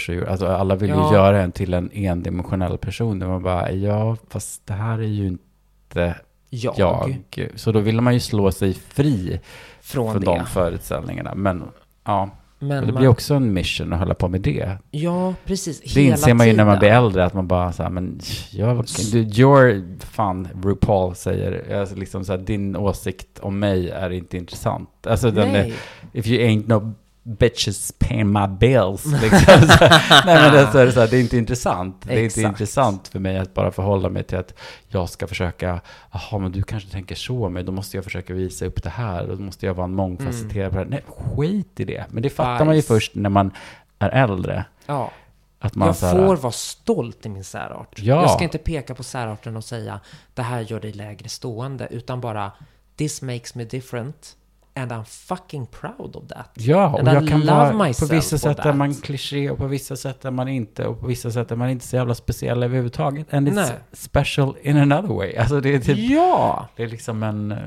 [0.08, 1.12] och gjorde- Alltså alla vill ju Ja.
[1.12, 3.22] göra en till en endimensionell person.
[3.22, 6.14] Och man bara, ja, fast det här är ju inte
[6.50, 7.48] Jag, jag.
[7.54, 9.40] Så då ville man ju slå sig fri
[9.80, 11.34] från från de föreställningarna.
[11.34, 11.64] Men
[12.04, 14.78] ja, Men och det blir också en mission att hålla på med det.
[14.90, 15.80] Ja, precis.
[15.80, 17.04] Det hela inser man ju när man blir tiden.
[17.04, 22.24] äldre, att man bara så här, men jag, du, your, fan, RuPaul säger, alltså liksom
[22.24, 25.06] så här, din åsikt om mig är inte intressant.
[25.06, 25.72] Alltså den är,
[26.12, 26.94] if you ain't no
[27.28, 29.04] bitches paying my bills.
[29.04, 29.60] Liksom.
[29.68, 29.84] så,
[30.26, 32.02] nej men det, så är det, så här, det är inte intressant.
[32.02, 34.54] Det är inte intressant för mig att bara förhålla mig till att
[34.88, 35.80] jag ska försöka,
[36.12, 39.30] jaha men du kanske tänker så, men då måste jag försöka visa upp det här,
[39.30, 40.88] och då måste jag vara en mångfacetterad mm.
[40.88, 42.04] Nej, skit i det.
[42.10, 43.50] Men det fattar man ju först när man
[43.98, 44.64] är äldre.
[44.86, 45.10] Ja,
[45.58, 47.98] Att man jag här, får vara stolt i min särart.
[47.98, 48.22] Ja.
[48.22, 50.00] Jag ska inte peka på särarten och säga
[50.34, 52.52] det här gör dig lägre stående, utan bara
[52.96, 54.36] this makes me different
[54.78, 56.50] and I'm fucking proud of that.
[56.54, 59.58] Ja, och And I jag kan love vara, på vissa sätt är man kliché och
[59.58, 62.14] på vissa sätt är man inte och på vissa sätt är man inte så jävla
[62.14, 63.34] speciell överhuvudtaget.
[63.34, 63.70] And it's Nej.
[63.92, 65.36] special in another way.
[65.36, 66.68] Alltså det är typ, Ja!
[66.76, 67.58] det är liksom en, eh,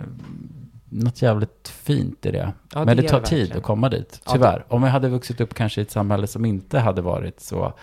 [0.89, 2.53] något jävligt fint i det.
[2.73, 3.57] Ja, Men det, är tar tid verkligen.
[3.57, 4.65] att komma dit, Ja, tyvärr.
[4.69, 7.73] Om jag hade vuxit upp kanske i ett samhälle som inte hade varit så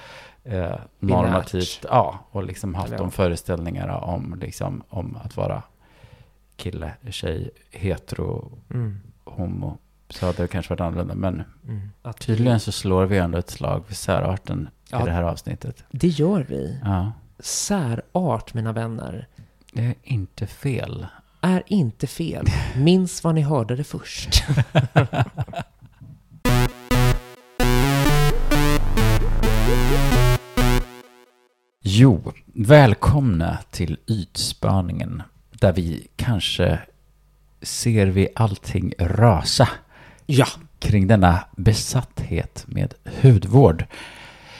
[0.45, 3.11] eh, normativt, ja, och liksom haft Eller de ja.
[3.11, 5.63] föreställningarna om, liksom, om att vara
[6.57, 9.01] kille, tjej, hetero, Mm.
[9.39, 9.79] Homo,
[10.11, 11.15] så hade det kanske varit annorlunda.
[11.15, 11.91] Men Mm.
[12.03, 15.03] Att Tydligen så slår vi ändå ett slag för särarten Ja.
[15.03, 15.85] i det här avsnittet.
[15.91, 16.81] Det gör vi.
[16.85, 17.13] Ja.
[17.39, 19.27] Särart, mina vänner,
[19.73, 21.07] Det är inte fel.
[21.41, 22.47] är inte fel.
[22.77, 24.31] Minns vad ni hörde det först.
[31.83, 35.23] Jo, välkomna till ytspaningen.
[35.53, 36.79] Där vi kanske
[37.63, 39.69] ser vi allting rasa
[40.27, 40.47] ja,
[40.79, 43.85] kring denna besatthet med hudvård.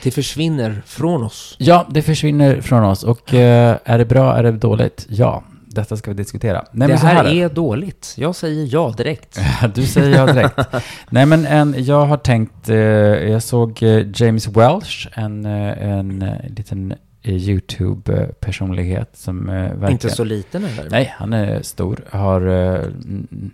[0.03, 1.55] det försvinner från oss.
[1.59, 3.03] Ja, det försvinner från oss.
[3.03, 5.05] Och eh, är det bra, är det dåligt?
[5.09, 6.65] Ja, detta ska vi diskutera.
[6.71, 8.15] Nej, det så här är dåligt.
[8.17, 9.39] Jag säger ja direkt.
[9.75, 10.59] Du säger jag direkt.
[11.09, 16.21] Nej men en, jag har tänkt, eh, jag såg eh, James Welsh, en, eh, en
[16.21, 16.93] eh, liten
[17.23, 19.91] YouTube-personlighet som eh, verkligen...
[19.91, 20.89] Inte så liten eller?
[20.89, 21.99] Nej, han är stor.
[22.09, 22.85] Har, eh,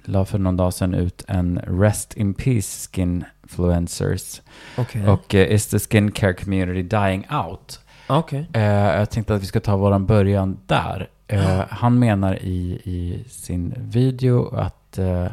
[0.05, 4.41] la för någon dag sedan ut en Rest in Peace Skinfluencers.
[4.77, 5.07] Okej.
[5.07, 7.79] Och eh, Is the skincare community dying out?
[8.53, 11.09] Eh, jag tänkte att vi ska ta våran början där.
[11.27, 15.27] Eh, han menar i, i sin video att, eh,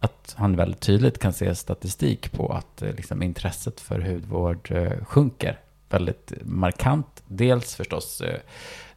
[0.00, 5.04] att han väldigt tydligt kan se statistik på att eh, liksom, intresset för hudvård eh,
[5.04, 5.58] sjunker
[5.90, 7.22] väldigt markant.
[7.26, 8.40] Dels förstås, eh,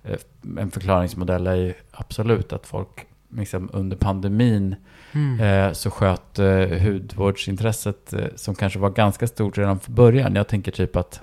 [0.04, 0.20] eh,
[0.58, 4.76] en förklaringsmodell är ju absolut att folk liksom, under pandemin
[5.12, 5.40] Mm.
[5.40, 6.38] eh, så sköt
[6.84, 10.36] hudvårdsintresset som kanske var ganska stort redan från början.
[10.36, 11.22] Jag tänker typ att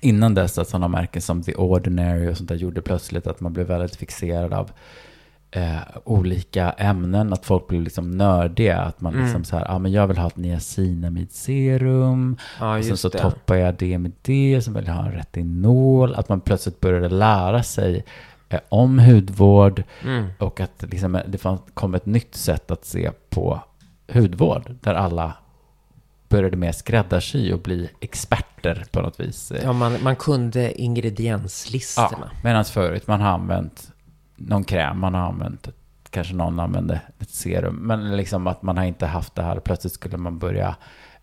[0.00, 3.52] innan dess att sådana märken som The Ordinary och sånt där gjorde plötsligt att man
[3.52, 4.70] blev väldigt fixerad av
[5.52, 9.24] eh, olika ämnen, att folk blev liksom nördiga, att man Mm.
[9.24, 13.08] liksom så här, ja ah, men jag vill ha ett niacinamid-serum, Ja, och sen så
[13.08, 13.18] det.
[13.18, 17.08] toppar jag det med det, så vill jag ha en retinol, att man plötsligt började
[17.08, 18.04] lära sig
[18.48, 20.26] eh, om hudvård, Mm.
[20.38, 23.60] och att liksom, det fanns, kom ett nytt sätt att se på
[24.12, 25.32] hudvård, där alla
[26.28, 29.52] började mer skräddarsy och bli experter på något vis.
[29.62, 32.30] Ja, man, man kunde ingredienslistorna.
[32.44, 33.92] Medan förut man har använt
[34.46, 35.68] någon kräm, man har använt,
[36.10, 39.92] kanske någon använde ett serum, men liksom att man har inte haft det här, plötsligt
[39.92, 40.76] skulle man börja,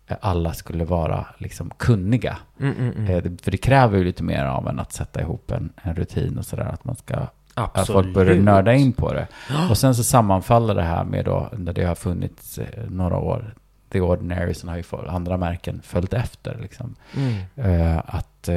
[0.06, 2.36] eh, alla skulle vara liksom kunniga.
[2.60, 3.10] Mm, mm, mm.
[3.10, 6.38] Eh, För det kräver ju lite mer av en att sätta ihop en, en rutin
[6.38, 7.16] och sådär, att man ska
[7.54, 8.04] att Absolut.
[8.04, 9.26] folk börjar nörda in på det.
[9.70, 13.54] Och sen så sammanfaller det här med då, när det har funnits eh, några år,
[13.92, 16.58] The Ordinary, som har ju andra märken följt efter.
[16.62, 16.94] Liksom.
[17.16, 18.00] Mm.
[18.06, 18.48] Att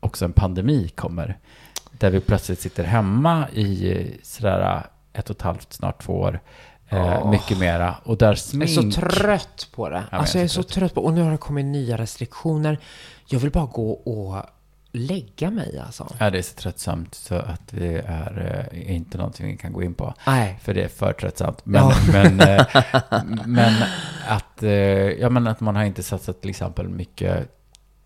[0.00, 1.38] också en pandemi kommer.
[2.00, 6.40] Där vi plötsligt sitter hemma i sådär eh, ett och ett halvt, snart två år.
[6.92, 7.30] Åh.
[7.30, 7.94] Mycket mera.
[8.04, 8.94] Och där Jag är smink...
[8.94, 10.04] så trött på det.
[10.10, 12.78] men alltså jag är så så trött på Och nu har det kommit nya restriktioner.
[13.26, 14.42] Jag vill bara gå och
[14.92, 16.14] lägga mig alltså.
[16.18, 19.82] Ja, det är så tröttsamt så att det är eh, inte någonting vi kan gå
[19.82, 20.14] in på.
[20.26, 20.58] Nej.
[20.62, 21.66] För det är för tröttsamt.
[21.66, 21.94] Men, Ja.
[22.12, 22.66] men, eh,
[23.46, 23.74] men,
[24.28, 27.48] att, eh, ja, men att man har inte satsat till exempel mycket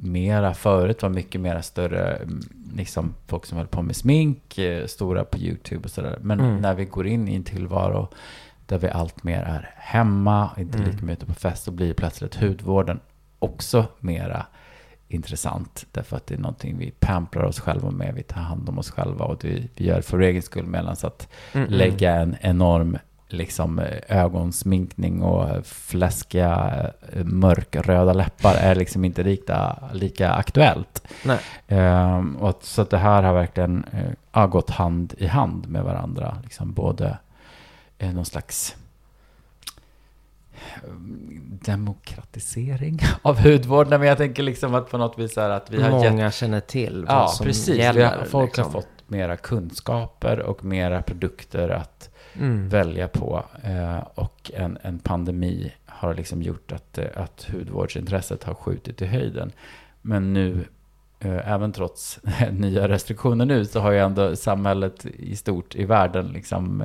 [0.05, 0.55] mera.
[0.55, 2.41] Förut var mycket mera större, mm,
[2.75, 6.19] liksom folk som höll på med smink, eh, stora på YouTube och sådär.
[6.23, 6.57] Men Mm.
[6.57, 8.09] när vi går in i en tillvaro
[8.67, 10.91] där vi allt mer är hemma, inte Mm.
[10.91, 13.01] lika mycket på fest, så blir plötsligt hudvården
[13.39, 14.47] också mera
[15.09, 15.87] intressant.
[15.93, 18.15] Därför att det är någonting vi pamprar oss själva med.
[18.15, 20.67] Vi tar hand om oss själva och det, vi gör för egen skull.
[20.67, 21.71] Medan att mm.
[21.71, 22.99] lägga en enorm
[23.29, 26.73] liksom, ögonsminkning och fläskiga
[27.13, 31.03] eh, mörkröda läppar är liksom inte lika, lika aktuellt.
[31.69, 35.69] Ehm, och att, så att det här har verkligen eh, ja, gått hand i hand
[35.69, 36.39] med varandra.
[36.43, 37.19] Liksom både
[37.99, 38.77] eh, någon slags
[40.57, 40.91] eh,
[41.65, 43.89] demokratisering av hudvård.
[43.89, 46.31] Nej, Men jag tänker liksom att på något vis är att vi har gett Många
[46.31, 47.77] känner till vad Ja, som precis.
[47.77, 48.01] gäller.
[48.01, 48.65] Vi har, folk liksom.
[48.65, 52.69] har fått mera kunskaper och mera produkter att Mm.
[52.69, 53.45] välja på.
[53.63, 59.07] Eh, och en, en pandemi har liksom gjort att, eh, att hudvårdsintresset har skjutit i
[59.07, 59.53] höjden.
[60.03, 60.65] Men nu,
[61.21, 62.21] eh, även trots
[62.53, 66.85] nya restriktioner nu, så har ju ändå samhället i stort i världen liksom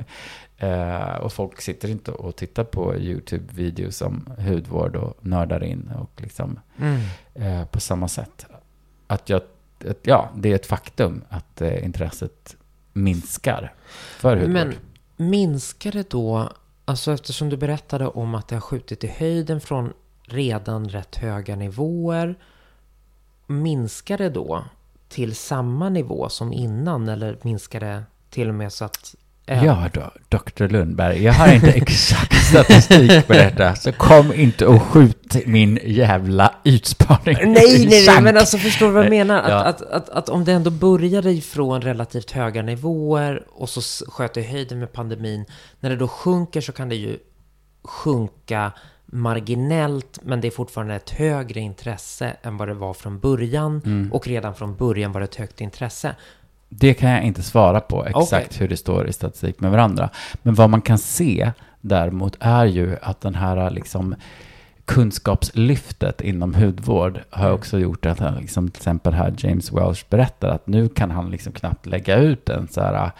[0.58, 6.22] eh, och folk sitter inte och tittar på YouTube-videos om hudvård och nördar in och
[6.22, 7.66] liksom Mm.
[7.66, 8.46] på samma sätt.
[9.06, 9.42] Att jag,
[10.02, 12.56] ja, det är ett faktum att eh, intresset
[12.92, 13.72] minskar
[14.18, 14.52] för hudvård.
[14.52, 14.74] Men
[15.20, 16.52] minskar det då,
[16.84, 19.92] alltså eftersom du berättade om att det har skjutit i höjden från
[20.22, 22.34] redan rätt höga nivåer,
[23.46, 24.64] minskar det då
[25.08, 29.14] till samma nivå som innan eller minskar det till och med så att...
[29.54, 30.68] Ja då, Dr.
[30.68, 36.54] Lundberg, jag har inte exakt statistik på detta, så kom inte och skjut min jävla
[36.64, 37.36] utspaning.
[37.52, 39.42] Nej, nej, nej, men alltså förstår du vad jag menar?
[39.42, 39.64] Att, Ja.
[39.64, 44.40] att, att, att om det ändå började ifrån relativt höga nivåer och så sköt det
[44.40, 45.44] i höjden med pandemin,
[45.80, 47.18] när det då sjunker så kan det ju
[47.84, 48.72] sjunka
[49.12, 53.82] marginellt, men det är fortfarande ett högre intresse än vad det var från början.
[53.86, 54.12] Mm.
[54.12, 56.14] Och redan från början var det ett högt intresse.
[56.72, 58.58] Det kan jag inte svara på exakt Okej.
[58.58, 60.10] hur det står i statistik med varandra.
[60.42, 64.14] Men vad man kan se däremot är ju att den här liksom
[64.84, 67.54] kunskapslyftet inom hudvård har Mm.
[67.54, 71.30] också gjort att han, liksom, till exempel här James Welsh berättar att nu kan han
[71.30, 73.10] liksom knappt lägga ut en, så här,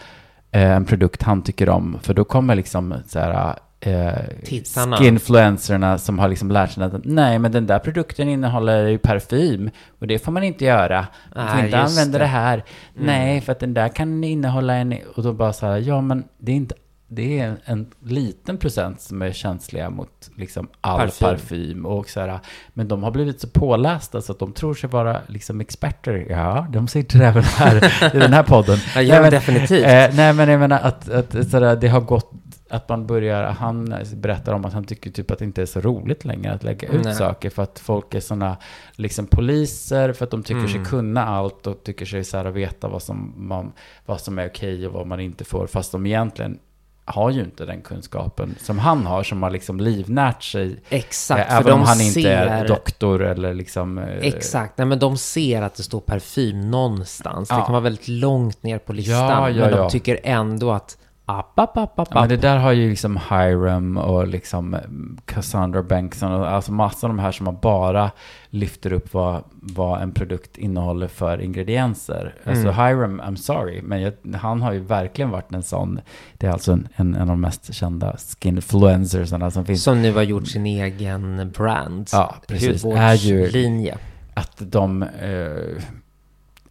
[0.51, 1.97] eh, en produkt han tycker om.
[2.01, 7.39] För då kommer liksom så här, eh, skinfluencerna som har liksom lärt sig att nej,
[7.39, 9.69] men den där produkten innehåller ju parfym
[9.99, 11.07] och det får man inte göra.
[11.35, 12.27] Man får Nej, inte använda det, det.
[12.27, 12.53] här.
[12.53, 13.05] Mm.
[13.05, 14.95] Nej, för att den där kan innehålla en...
[15.15, 16.75] Och då bara så här, ja men det är inte...
[17.13, 21.27] Det är en, en liten procent som är känsliga mot liksom all Parfym.
[21.27, 21.85] parfym.
[21.85, 22.39] och så här,
[22.73, 26.25] men de har blivit så pålästa så att de tror sig vara liksom experter.
[26.29, 27.75] Ja, de sitter även här
[28.15, 28.77] i den här podden.
[28.95, 29.83] Ja, Nej, men- definitivt.
[29.85, 32.31] Eh, nej, men jag menar att, att sådär, det har gått,
[32.71, 35.81] att man börjar, han berättar om att han tycker typ att det inte är så
[35.81, 37.15] roligt längre att lägga ut Nej.
[37.15, 38.57] saker för att folk är sådana
[38.91, 40.85] liksom poliser för att de tycker sig Mm.
[40.85, 43.71] kunna allt och tycker sig så här veta vad som, man,
[44.05, 46.59] vad som är okej och vad man inte får fast de egentligen
[47.05, 51.57] har ju inte den kunskapen som han har som har liksom livnärt sig Exakt, eh,
[51.57, 52.67] även om han inte är ser...
[52.67, 57.49] doktor eller liksom eh, Exakt, nej men de ser att det står parfym någonstans.
[57.49, 57.63] Det Ja.
[57.65, 60.97] kan vara väldigt långt ner på listan, Ja, ja, men de tycker ändå att
[61.39, 64.77] app, app, app, app, Ja, men det där har ju liksom Hiram och liksom
[65.25, 68.11] Cassandra Bankson och alltså massa av de här som har bara
[68.49, 72.35] lyfter upp vad, vad en produkt innehåller för ingredienser.
[72.45, 72.75] Alltså Mm.
[72.75, 75.99] Hiram, I'm sorry, men jag, han har ju verkligen varit en sån.
[76.37, 79.83] Det är alltså en, en, en av de mest kända skinfluencersarna som finns.
[79.83, 82.09] Som nu har gjort sin egen brand.
[82.11, 82.85] Ja, precis.
[82.85, 83.97] Är ju- Hudvårdslinje.
[84.33, 85.83] Att de eh,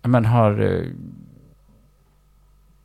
[0.03, 0.85] men har eh,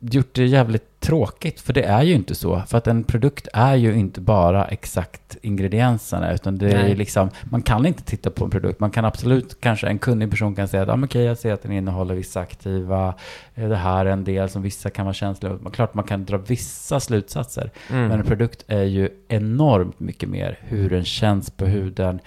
[0.00, 2.62] gjort det jävligt tråkigt, för det är ju inte så.
[2.66, 6.88] För att en produkt är ju inte bara exakt ingredienserna, utan det är Nej.
[6.88, 8.80] ju liksom, man kan inte titta på en produkt.
[8.80, 11.52] Man kan absolut, kanske en kunnig person kan säga att, ah, men okej, jag ser
[11.52, 13.14] att den innehåller vissa aktiva,
[13.54, 15.58] eh, det här är en del som vissa kan vara känsliga.
[15.62, 18.08] Men Klart man kan dra vissa slutsatser, Mm.
[18.08, 22.20] men en produkt är ju enormt mycket mer hur den känns på huden,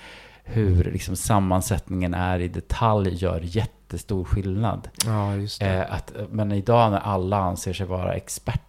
[0.43, 4.89] hur liksom sammansättningen är i detalj gör jättestor skillnad.
[5.05, 5.34] Ja.
[5.65, 8.63] Eh, att, men idag när alla anser sig vara experter,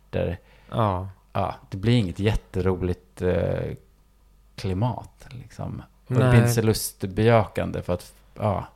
[0.71, 1.09] Ja.
[1.33, 3.77] ja, det blir inget jätteroligt eh,
[4.55, 5.27] klimat.
[5.31, 5.83] Liksom.
[6.07, 8.67] Och det blir inte så lustbejakande för att, ja.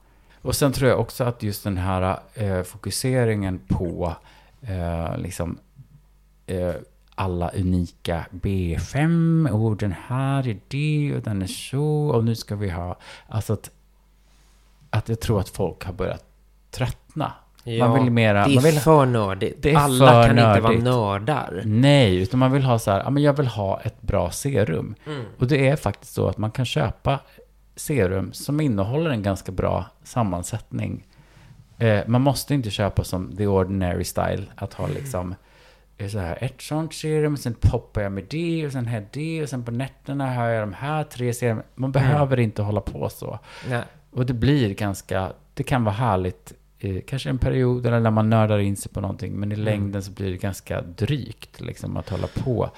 [0.42, 4.16] Och sen tror jag också att just den här eh, fokuseringen på
[4.62, 5.58] eh, liksom
[6.46, 6.74] eh,
[7.14, 12.56] alla unika B5 och den här är det och den är så och nu ska
[12.56, 12.96] vi ha,
[13.28, 13.70] alltså att,
[14.90, 16.24] att jag tror att folk har börjat
[16.70, 17.32] tröttna.
[17.64, 17.88] Ja.
[17.88, 19.62] Man vill mera, det är man vill för nördigt.
[19.62, 20.84] Det är Alla för kan inte vara nördigt.
[20.84, 21.62] nördar.
[21.64, 24.94] Nej, utan man vill ha så här, ja men jag vill ha ett bra serum.
[25.06, 25.24] Mm.
[25.38, 27.20] Och det är faktiskt så att man kan köpa
[27.76, 31.06] serum som innehåller en ganska bra sammansättning.
[31.78, 35.34] Eh, man måste inte köpa som the ordinary style, att ha liksom
[35.98, 39.42] eh, så här, ett sånt serum, sen poppar jag med det och sen här det
[39.42, 41.62] och sen på nätterna har jag de här tre serum.
[41.74, 43.38] Man behöver inte hålla på så.
[43.68, 43.82] Nej.
[44.10, 48.30] Och det blir ganska, det kan vara härligt, eh, kanske en period eller när man
[48.30, 49.64] nördar in sig på någonting, men i Mm.
[49.64, 52.70] längden så blir det ganska drygt liksom att hålla på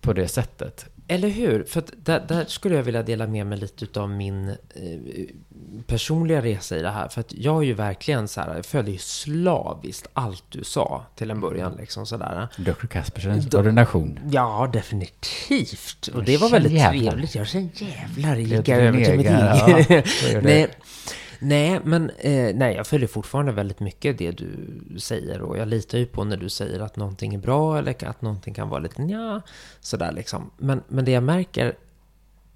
[0.00, 0.86] på det sättet.
[1.08, 1.64] Eller hur?
[1.64, 4.54] För där, där skulle jag vilja dela med mig lite av min eh,
[5.86, 7.08] personliga resa i det här.
[7.08, 11.04] För att jag är ju verkligen så här, jag följde ju slaviskt allt du sa
[11.14, 11.74] till en början.
[11.78, 12.48] Liksom sådär.
[12.58, 12.86] Dr.
[12.86, 14.18] Kaspersens ordination.
[14.30, 16.06] Ja, definitivt.
[16.14, 17.10] Och det var väldigt jävlar.
[17.10, 17.34] trevligt.
[17.34, 20.06] Jag känner jävlar, gick jag din över till mitt eget.
[20.32, 20.68] ja, nej,
[21.40, 24.48] nej, men eh, nej, jag följer fortfarande väldigt mycket det du
[24.98, 25.42] säger.
[25.42, 28.54] Och jag litar ju på när du säger att någonting är bra eller att någonting
[28.54, 29.42] kan vara lite nja,
[29.80, 30.50] sådär liksom.
[30.56, 31.76] Men, men det jag märker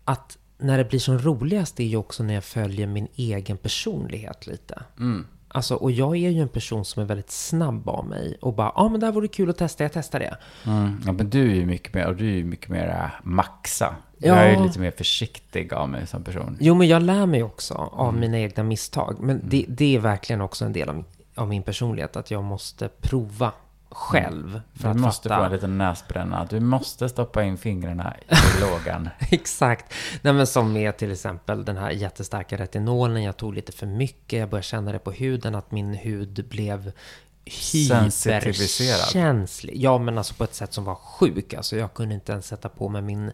[0.04, 4.46] att när det blir som roligast är ju också när jag följer min egen personlighet
[4.46, 4.82] lite.
[4.98, 5.26] Mm.
[5.48, 8.66] Alltså, och jag är ju en person som är väldigt snabb av mig och bara,
[8.66, 10.36] ja ah, men det här vore kul att testa, jag testar det.
[10.66, 11.00] Mm.
[11.06, 13.96] Ja, men du är ju mycket mer, och du är ju mycket mer maxa.
[14.24, 14.44] Ja.
[14.44, 16.56] Jag är lite mer försiktig av mig som person.
[16.60, 19.16] Jo, men jag lär mig också av mina egna misstag.
[19.20, 21.04] Men det, det är verkligen också en del av,
[21.34, 23.52] av min personlighet, att jag måste prova
[23.90, 24.60] själv.
[24.74, 25.40] För Du måste fatta.
[25.40, 26.46] få en liten näsbränna.
[26.50, 29.08] Du måste stoppa in fingrarna i lågan.
[29.30, 29.94] Exakt.
[30.22, 33.22] Nej, men som med till exempel den här jättestarka retinolen.
[33.22, 34.38] Jag tog lite för mycket.
[34.38, 36.92] Jag började känna det på huden, att min hud blev
[37.44, 39.76] hyperkänslig.
[39.76, 41.54] Ja, men alltså på ett sätt som var sjuk.
[41.54, 43.32] Alltså jag kunde inte ens sätta på mig min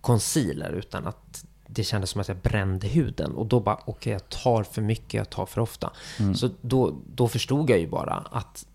[0.00, 3.34] concealer utan att det kändes som att jag brände huden.
[3.34, 5.92] Och då bara, okej, jag tar för mycket, jag tar för ofta.
[6.34, 8.66] Så då, då förstod jag ju bara att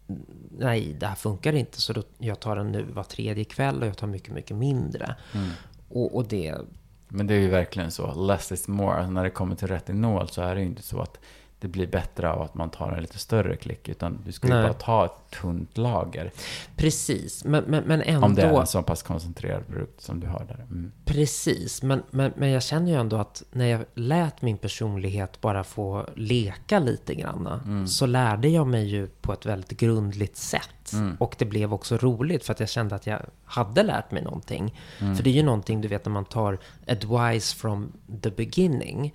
[0.58, 1.82] nej, det här funkar inte.
[1.82, 5.16] Så då, jag tar den nu var tredje kväll och jag tar mycket, mycket mindre.
[5.90, 6.56] Och, och det,
[7.08, 8.14] Men det är ju verkligen så.
[8.14, 8.96] Less is more.
[8.96, 11.20] Alltså när det kommer till retinol så är det ju inte så att
[11.60, 13.89] det blir bättre av att man tar en lite större klick.
[13.89, 16.32] Utan du ska ju bara ta ett tunt lager.
[16.76, 18.26] Precis, men, men, men ändå...
[18.28, 20.56] Om det är en så pass koncentrerad produkt som du har där.
[20.56, 20.91] Mm.
[21.06, 25.64] Precis, men, men, men jag känner ju ändå att när jag lät min personlighet bara
[25.64, 27.36] få leka lite grann
[27.66, 27.88] Mm.
[27.88, 30.85] så lärde jag mig ju på ett väldigt grundligt sätt.
[30.94, 31.18] Mm.
[31.20, 34.80] Och det blev också roligt för att jag kände att jag hade lärt mig någonting.
[35.00, 35.16] Mm.
[35.16, 39.14] För det är ju någonting, du vet, när man tar advice from the beginning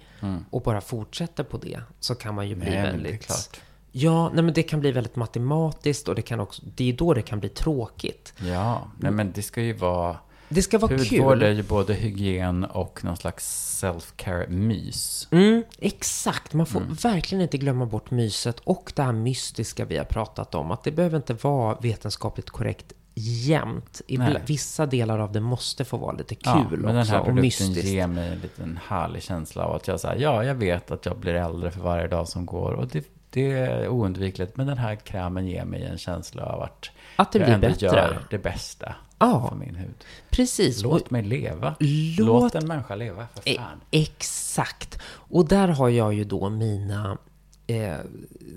[0.51, 2.83] och bara fortsätter på det så kan man ju bli Mm.
[2.83, 3.27] Nej, väldigt...
[3.27, 3.61] klart.
[3.93, 6.62] Ja, nej, men det kan bli väldigt matematiskt och det kan också...
[6.75, 8.35] Det är då det kan bli tråkigt.
[8.39, 10.16] Ja, nej men det ska ju vara...
[10.53, 11.42] Det ska vara Hudvård kul.
[11.42, 15.28] är ju både hygien och någon slags self-care-mys.
[15.30, 16.96] Mm, exakt, man Mm.
[16.96, 20.70] får verkligen inte glömma bort myset och det här mystiska vi har pratat om.
[20.70, 24.01] Att det behöver inte vara vetenskapligt korrekt jämt.
[24.09, 24.42] Nej.
[24.46, 27.24] vissa delar av det måste få vara lite kul Ja, men den också här och
[27.26, 27.88] produkten mystiskt.
[27.88, 31.16] ger mig en liten härlig känsla av att jag säger ja, jag vet att jag
[31.18, 32.72] blir äldre för varje dag som går.
[32.72, 34.57] Och det, det är oundvikligt.
[34.57, 37.69] Men den här krämen ger mig en känsla av att, Att det jag blir ändå
[37.69, 37.87] bättre.
[37.87, 39.49] gör det bästa Ja.
[39.49, 39.95] för min hud.
[40.31, 40.83] Precis.
[40.83, 41.75] Låt mig leva.
[42.19, 43.81] Låt- Låt en människa leva, för e- fan.
[43.91, 44.99] exakt.
[45.07, 47.19] Och där har jag ju då mina
[47.67, 47.97] eh,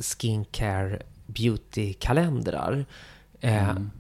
[0.02, 2.86] skincare beauty-kalendrar.
[3.44, 3.92] Eh, Mm.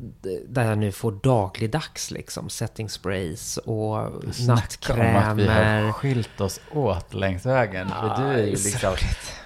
[0.50, 5.92] Där jag nu får dagligdags liksom setting sprays och Snacka om att vi har nattkrämer.
[5.92, 7.88] skilt oss åt längs vägen.
[7.92, 8.96] Ja, för du är ju liksom,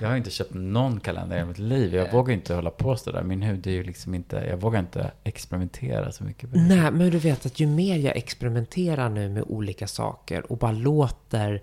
[0.02, 1.96] jag har inte köpt någon kalender i mitt liv.
[1.96, 3.24] Jag vågar inte hålla på sådär.
[3.24, 6.50] Min hud är ju liksom inte, jag vågar inte experimentera så mycket.
[6.54, 10.72] Nej, men du vet att ju mer jag experimenterar nu med olika saker och bara
[10.72, 11.62] låter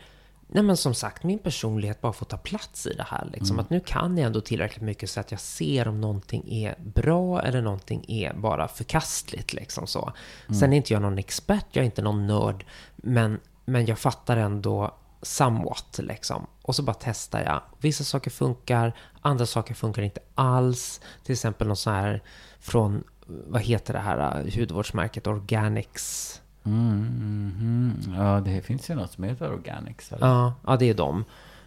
[0.54, 3.28] Nej men som sagt, min personlighet bara får ta plats i det här.
[3.32, 3.58] Liksom.
[3.58, 7.42] Att nu kan jag ändå tillräckligt mycket så att jag ser om någonting är bra
[7.42, 9.52] eller någonting är bara förkastligt.
[9.52, 10.12] Liksom så.
[10.60, 12.66] Sen är inte jag någon expert, jag är inte någon nörd.
[12.96, 16.46] Men, men jag fattar ändå somewhat liksom.
[16.62, 17.62] Och så bara testar jag.
[17.80, 21.00] Vissa saker funkar, andra saker funkar inte alls.
[21.24, 22.22] Till exempel någon sån här
[22.60, 26.40] från, vad heter det här uh, hudvårdsmärket, Organics.
[26.64, 28.14] Mm, mhm.
[28.16, 30.12] Ja, det finns ju något som heter Organics.
[30.12, 30.26] Eller?
[30.26, 31.24] Ja, ja, det är de.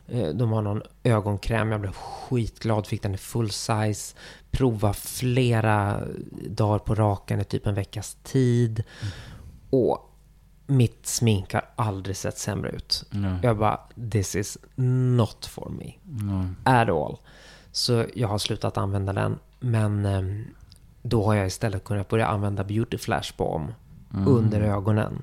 [0.08, 1.72] Eh, De har någon ögonkräm.
[1.72, 2.88] Jag blev skitglad.
[2.88, 4.16] Fick den i full size.
[4.52, 6.04] Prova flera
[6.50, 8.84] dagar på raken i typ en veckas tid.
[9.70, 10.14] Och
[10.68, 13.04] mitt smink har aldrig sett sämre ut.
[13.14, 13.38] Mm.
[13.44, 13.80] Jag bara,
[14.12, 14.58] this is
[15.16, 15.94] not for me.
[16.22, 16.56] Mm.
[16.64, 17.18] At all.
[17.72, 19.40] Så jag har slutat använda den.
[19.60, 20.46] Men ehm,
[21.02, 23.74] då har jag istället kunnat börja använda Beauty Flash Balm
[24.28, 25.22] under ögonen.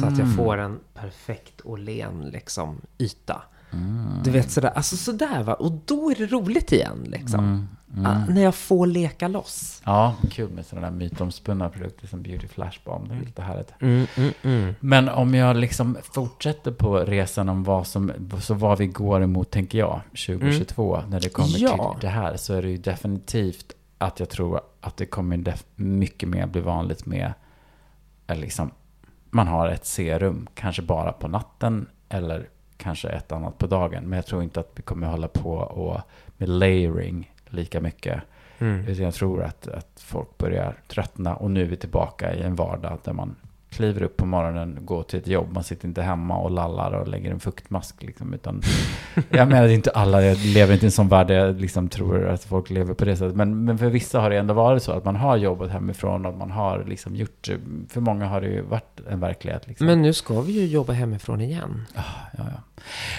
[0.00, 3.42] Så att jag får en perfekt och len liksom, yta.
[4.24, 5.54] Du vet sådär, alltså sådär va.
[5.54, 7.68] Och då är det roligt igen liksom.
[8.04, 9.82] Ah, när jag får leka loss.
[9.84, 13.08] Ja, kul med sådana där mytomspunna produkter som Beauty Flash Balm.
[13.08, 13.72] Det är lite härligt.
[13.80, 14.74] Mm, mm, mm.
[14.80, 19.50] Men om jag liksom fortsätter på resan om vad som, så vad vi går emot,
[19.50, 21.92] tänker jag, 2022, när det kommer Ja.
[21.92, 26.28] till det här, så är det ju definitivt att jag tror att det kommer mycket
[26.28, 27.32] mer bli vanligt med,
[28.36, 28.70] liksom,
[29.30, 34.04] man har ett serum, kanske bara på natten, eller kanske ett annat på dagen.
[34.04, 36.00] Men jag tror inte att vi kommer hålla på och
[36.36, 38.22] med layering lika mycket.
[38.58, 38.94] Mm.
[38.94, 42.98] Jag tror att, att folk börjar tröttna och nu är vi tillbaka i en vardag
[43.04, 43.36] där man
[43.70, 47.08] kliver upp på morgonen, går till ett jobb, man sitter inte hemma och lallar och
[47.08, 48.02] lägger en fuktmask.
[48.02, 48.62] Liksom, utan,
[49.30, 52.28] jag menar, inte alla, jag lever inte i en sån värld där jag liksom tror
[52.28, 53.36] att folk lever på det sättet.
[53.36, 56.34] Men, men för vissa har det ändå varit så att man har jobbat hemifrån och
[56.34, 57.48] man har liksom gjort,
[57.88, 59.66] för många har det ju varit en verklighet.
[59.66, 59.86] Liksom.
[59.86, 61.86] Men nu ska vi ju jobba hemifrån igen.
[61.94, 62.02] Ja,
[62.38, 62.44] ja.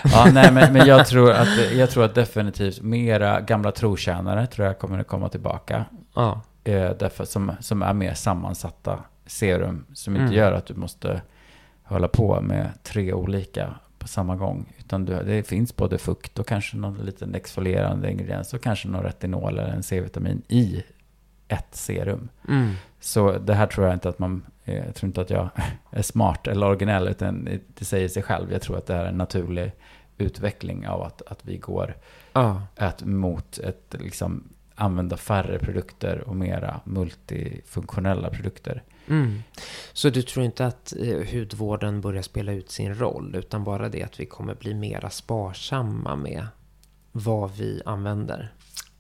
[0.04, 4.68] ja nej, men, men jag, tror att, jag tror att definitivt mera gamla trotjänare tror
[4.68, 5.86] jag kommer att komma tillbaka.
[6.16, 6.42] Ja.
[6.64, 9.00] Eh, därför, som, som är mer sammansatta
[9.30, 10.36] serum som inte Mm.
[10.36, 11.22] gör att du måste
[11.84, 14.74] hålla på med tre olika på samma gång.
[14.80, 19.04] Utan du, det finns både fukt och kanske någon liten exfolierande ingrediens och kanske någon
[19.04, 20.84] retinol eller en C-vitamin i
[21.48, 22.30] ett serum.
[22.50, 22.74] Mm.
[23.00, 25.50] Så det här tror jag inte att man, eh, jag tror inte att jag
[25.92, 27.50] är smart eller originell, utan
[27.80, 28.52] det säger sig själv.
[28.52, 29.72] Jag tror att det här är en naturlig
[30.18, 31.96] utveckling av att, att vi går
[32.34, 32.62] Ja.
[32.76, 34.44] att mot ett, liksom,
[34.80, 38.84] använda färre produkter och mera multifunktionella produkter.
[39.08, 39.44] Mm.
[39.94, 44.04] Så du tror inte att eh, hudvården börjar spela ut sin roll, utan bara det
[44.04, 46.48] att vi kommer bli mera sparsamma med
[47.12, 48.54] vad vi använder?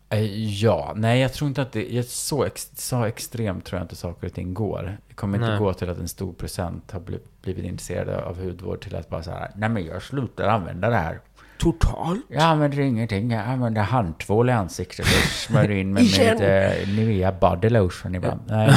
[0.09, 0.23] Eh,
[0.61, 3.95] Ja, nej jag tror inte att det, jag, så, ex, så extremt tror jag inte
[3.95, 4.97] saker och ting går.
[5.07, 5.59] Det kommer inte Nej.
[5.59, 9.23] gå till att en stor procent har blivit, blivit intresserade av hudvård till att bara
[9.23, 11.19] så här, nej men jag slutar använda det här.
[11.59, 12.25] Totalt?
[12.29, 16.33] Jag använder ingenting, jag använder handtvål i ansiktet och smörjer in med Igen.
[16.33, 18.39] lite Nivea body lotion ibland.
[18.47, 18.69] Nej,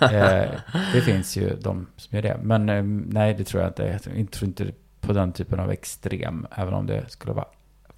[0.00, 0.50] eh,
[0.92, 2.36] det finns ju de som gör det.
[2.42, 2.82] Men eh,
[3.14, 3.82] nej, det tror jag inte.
[3.82, 4.66] Jag tror inte- tror inte
[5.00, 7.46] på den typen av extrem, även om det skulle vara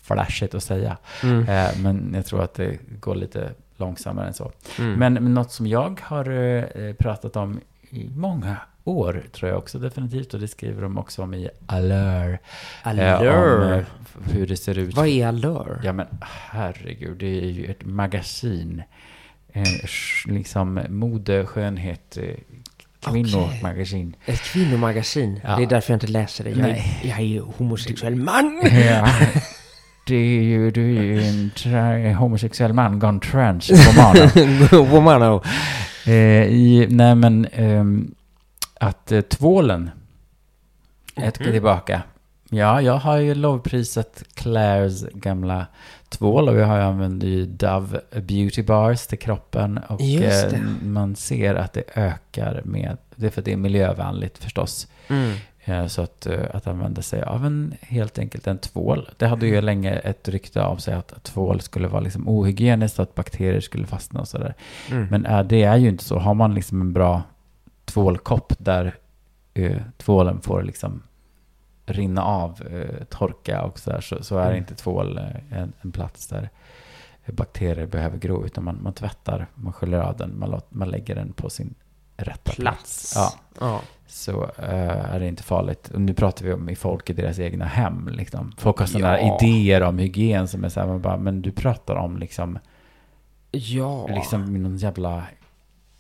[0.03, 0.97] flashigt att säga.
[1.23, 1.49] Mm.
[1.49, 4.53] Eh, men jag tror att det går lite långsammare än så.
[4.79, 4.93] Mm.
[4.93, 7.61] Men, men något som jag har eh, pratat om
[7.91, 8.57] i många
[8.87, 12.33] år, tror jag också definitivt, och det skriver de också om i Allure.
[12.33, 12.39] Eh,
[12.85, 13.79] om Allure?
[13.79, 13.85] eh,
[14.33, 14.95] hur det ser ut.
[14.95, 15.81] Vad är Allure?
[15.85, 16.07] Ja men
[16.51, 18.83] herregud, det är ju ett magasin.
[19.53, 19.63] Eh,
[20.27, 22.25] liksom mode, skönhet, eh,
[23.13, 24.17] kvinnomagasin.
[24.27, 25.41] Ett kvinnomagasin.
[25.45, 25.57] Ja.
[25.57, 26.51] Det är därför jag inte läser det.
[26.51, 27.01] Jag, är, Nej.
[27.05, 28.61] jag är ju homosexuell man.
[28.87, 29.09] Ja.
[30.09, 34.67] Det är ju, du är ju en tra- homosexuell man gone trans romanen.
[34.91, 35.43] Womano.
[36.07, 36.13] eh,
[36.45, 38.15] i, nej men, ehm,
[38.81, 39.91] att eh, tvålen
[41.17, 41.53] är Mhm.
[41.53, 42.03] tillbaka.
[42.51, 45.67] Ja, jag har ju lovprisat Claires gamla
[46.09, 49.79] tvål och jag har använt ju Dove Beauty Bars till kroppen.
[49.89, 54.39] Och eh, man ser att det ökar med, det är för att det är miljövänligt
[54.39, 54.87] förstås.
[55.09, 55.33] Mm.
[55.65, 59.09] Eh, Så att, eh, att använda sig av en, helt enkelt en tvål.
[59.17, 63.15] Det hade ju länge ett rykte av sig att tvål skulle vara liksom ohygieniskt att
[63.15, 64.55] bakterier skulle fastna och sådär.
[64.91, 65.07] Mm.
[65.11, 66.19] Men äh, det är ju inte så.
[66.19, 67.23] Har man liksom en bra
[67.87, 68.95] tvålkopp där
[69.55, 71.03] eh, tvålen får liksom
[71.87, 74.57] rinna av, eh, torka och sådär, så, så är Mm.
[74.59, 76.51] inte tvål eh, en, en plats där
[77.27, 81.15] bakterier behöver gro, utan man, man tvättar, man sköljer av den, man, låt, man lägger
[81.15, 81.75] den på sin
[82.17, 82.57] rätta plats.
[82.57, 83.13] Plats.
[83.17, 83.81] Ja, Ja.
[84.07, 85.89] så eh, är det inte farligt.
[85.89, 88.09] Och nu pratar vi om i folk i deras egna hem.
[88.09, 88.53] Liksom.
[88.59, 89.39] Folk har sådana Ja.
[89.41, 92.59] idéer om hygien som är så här, man bara, men du pratar om liksom,
[93.51, 94.07] Ja.
[94.07, 95.23] liksom någon jävla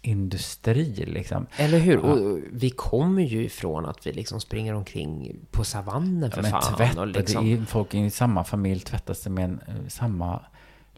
[0.06, 1.46] industri liksom.
[1.56, 1.94] Eller hur?
[1.94, 2.00] Ja.
[2.00, 6.50] Och vi kommer ju ifrån att vi liksom springer omkring på savannen för Ja, men
[6.50, 6.76] fan.
[6.76, 10.40] tvätta, och liksom, det är, folk i samma familj tvättar sig med en, eh, samma,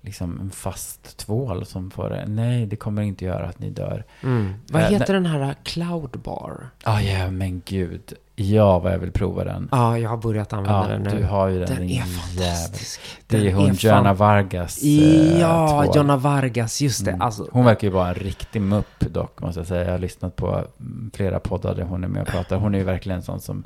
[0.00, 2.24] liksom en fast tvål som får det.
[2.28, 4.04] Nej, det kommer inte göra att ni dör.
[4.22, 4.54] mm.
[4.70, 6.70] Vad Eh, heter den här Cloud Bar?
[6.84, 8.12] Ja, ja, men gud.
[8.36, 9.68] Ja, vad jag vill prova den.
[9.72, 11.10] Ja, jag har börjat använda Ja, den nu.
[11.10, 11.68] du har ju den.
[11.74, 12.08] den är jävel.
[12.08, 13.00] fantastisk.
[13.26, 14.82] Det är hon, fan- Joanna Vargas.
[14.82, 15.96] eh, Ja, tvål.
[15.96, 17.10] Jonna Vargas, just det.
[17.10, 17.22] Mm.
[17.22, 19.84] Alltså, Hon verkar ju vara en riktig mupp dock, måste jag säga.
[19.84, 22.56] Jag har lyssnat på mm, flera poddar där hon är med och pratar.
[22.56, 23.64] Hon är ju verkligen en sån som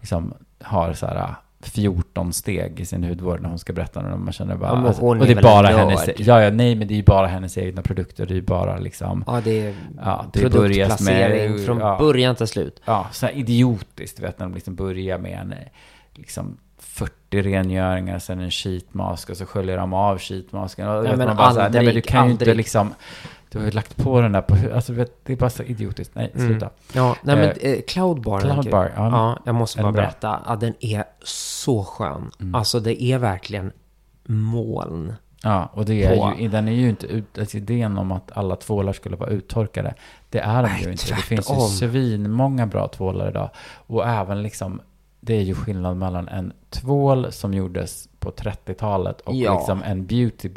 [0.00, 4.32] liksom har så här 14 steg i sin hudvård när hon ska berätta när man
[4.32, 4.70] känner bara...
[4.70, 6.06] Ja, alltså, och det är bara en hennes...
[6.06, 6.16] nörd.
[6.18, 8.26] Ja, ja, nej, men det är ju bara hennes egna produkter.
[8.26, 9.24] Det är ju bara liksom...
[9.26, 11.64] ja, det är Ja, det produktplacering med...
[11.66, 12.82] från ja, början till slut.
[12.84, 15.54] Ja, så här idiotiskt, vet när de liksom börjar med en
[16.14, 20.88] liksom 40 rengöringar, sen en sheetmask och så sköljer de av sheetmasken.
[20.88, 22.56] Och Ja, men man bara så här, nej men du aldrig, kan ju inte aldrig.
[22.56, 22.94] liksom,
[23.52, 26.14] du har ju lagt på den där på alltså det är bara så idiotiskt.
[26.14, 26.48] Nej, Mm.
[26.48, 26.70] sluta.
[26.92, 28.36] Ja, nej men Eh, eh, Cloud Bar.
[28.38, 28.72] är Cloud kul.
[28.72, 29.08] Bar, ja.
[29.10, 30.40] Ja, jag måste bara den berätta.
[30.46, 32.30] Ja, den är så skön.
[32.40, 32.54] Mm.
[32.54, 33.72] Alltså det är verkligen
[34.26, 35.14] moln.
[35.42, 36.32] Ja, och det är På.
[36.40, 39.94] ju, den är ju inte ut, alltså idén om att alla tvålar skulle vara uttorkade,
[40.30, 41.06] det är de Nej, ju inte.
[41.08, 41.68] Det finns ju tvärtom.
[41.68, 43.50] svin många bra tvålar idag.
[43.86, 44.80] Och även liksom,
[45.20, 49.54] det är ju skillnad mellan en tvål som gjordes på 30-talet och Ja.
[49.58, 50.48] liksom en beauty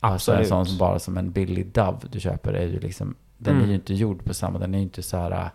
[0.00, 0.08] bar.
[0.10, 0.48] Alltså en Absolut.
[0.48, 3.64] sån som bara som en billig Dove du köper är ju liksom, den Mm.
[3.64, 5.46] är ju inte gjord på samma, den är ju inte så här äh,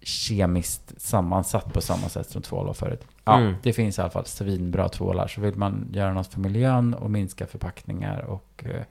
[0.00, 3.06] kemiskt sammansatt på samma sätt som tvål var förut.
[3.24, 3.54] Ja, Mm.
[3.62, 5.26] det finns i alla fall svinbra tvålar.
[5.28, 8.82] Så vill man göra något för miljön och minska förpackningar och eh,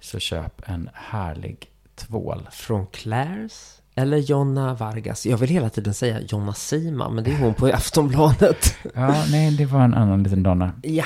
[0.00, 2.48] så köp en härlig tvål.
[2.52, 5.26] Från Claire's eller Jonna Vargas.
[5.26, 8.76] Jag vill hela tiden säga Jonna Sima, men det är hon på Aftonbladet.
[8.94, 10.72] Ja, nej, det var en annan liten donna.
[10.82, 11.04] ja.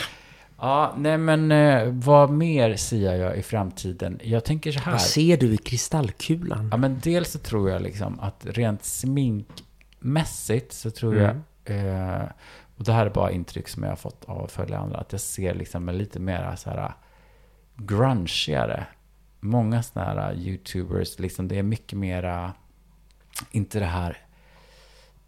[0.61, 4.21] Ja, nej men eh, vad mer ser jag i framtiden?
[4.23, 4.93] Jag tänker så här.
[4.93, 6.69] Vad ser du i kristallkulan?
[6.71, 12.23] Ja, men dels så tror jag liksom att rent sminkmässigt så tror jag, eh,
[12.77, 15.13] och det här är bara intryck som jag har fått av att följa andra, att
[15.13, 16.93] jag ser liksom en lite mer så här
[17.77, 18.87] grungigare.
[19.41, 22.53] Många sådana här YouTubers, liksom det är mycket mera,
[23.51, 24.17] inte det här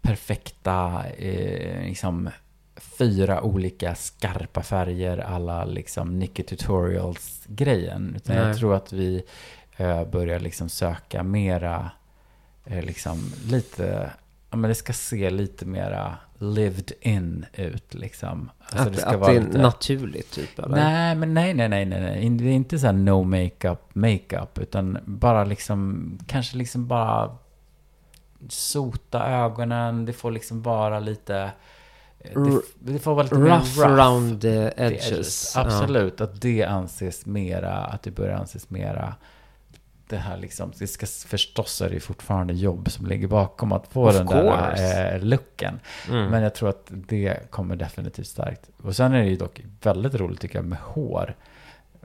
[0.01, 2.29] perfekta, eh, liksom
[2.75, 8.13] fyra olika skarpa färger alla liksom Nicky Tutorials-grejen.
[8.15, 8.45] Utan Nej.
[8.47, 9.23] jag tror att vi
[9.77, 11.91] eh, börjar liksom söka mera,
[12.65, 14.11] eh, liksom lite,
[14.49, 18.49] ja men det ska se lite mera lived in ut liksom.
[18.59, 20.59] Alltså, att ska att det är lite- naturligt, typ?
[20.59, 20.75] Eller?
[20.75, 22.29] Nej, men nej, nej, nej, nej, nej.
[22.29, 27.37] Det är inte så här no makeup, makeup, utan bara liksom, kanske liksom bara
[28.49, 30.05] sota ögonen.
[30.05, 31.51] Det får liksom vara lite,
[32.23, 33.93] det, R- det får vara lite mer Rough, rough.
[33.93, 35.53] around the the edges.
[35.55, 35.61] Ja.
[35.61, 39.15] Absolut, att det anses mera, att det börjar anses mera
[40.07, 44.07] det här liksom, det ska, förstås är det fortfarande jobb som ligger bakom att få
[44.09, 44.81] Of den course.
[44.81, 45.79] där eh, looken.
[46.09, 46.29] Mm.
[46.31, 48.69] Men jag tror att det kommer definitivt starkt.
[48.83, 51.35] Och sen är det ju dock väldigt roligt tycker jag med hår.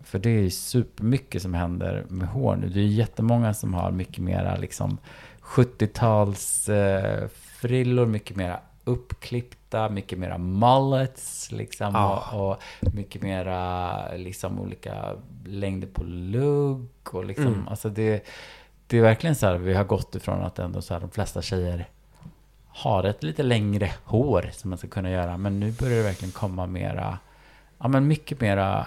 [0.02, 2.68] För det är ju supermycket som händer med hår nu.
[2.68, 4.98] Det är ju jättemånga som har mycket mera liksom
[5.42, 7.28] 70-tals eh,
[7.60, 11.90] frillor, mycket mera uppklippta, mycket mera mullets liksom.
[11.94, 12.24] Ja.
[12.32, 15.14] Och, och mycket mera liksom olika
[15.46, 17.68] längder på lugg och liksom, Mm.
[17.68, 18.26] alltså det,
[18.86, 21.42] det är verkligen så här, vi har gått ifrån att ändå så här de flesta
[21.42, 21.88] tjejer
[22.68, 25.36] har ett lite längre hår som man ska kunna göra.
[25.36, 27.18] Men nu börjar det verkligen komma mera,
[27.78, 28.86] ja men mycket mera,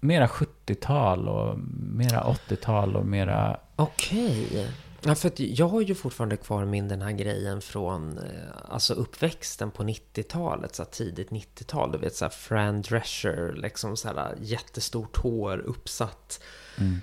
[0.00, 1.58] mera 70-tal och
[1.92, 4.68] mera 80-tal och mera, Okej.
[5.04, 8.24] Ja, för jag har ju fortfarande kvar min den här grejen från eh,
[8.68, 11.92] alltså uppväxten på 90-talet, så tidigt 90-tal.
[11.92, 16.40] Du vet så här Fran Drescher, liksom så här jättestort hår uppsatt.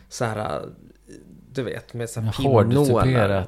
[0.10, 0.70] Så här,
[1.52, 2.32] du vet, med så här
[2.68, 3.47] pinnålar.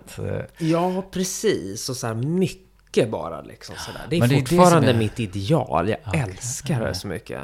[0.58, 1.90] Ja, precis.
[1.90, 2.71] Och så här mycket
[3.12, 4.02] bara liksom sådär.
[4.10, 5.90] Det är det fortfarande är- mitt ideal.
[5.90, 6.20] Jag Okej.
[6.22, 7.42] älskar det så mycket.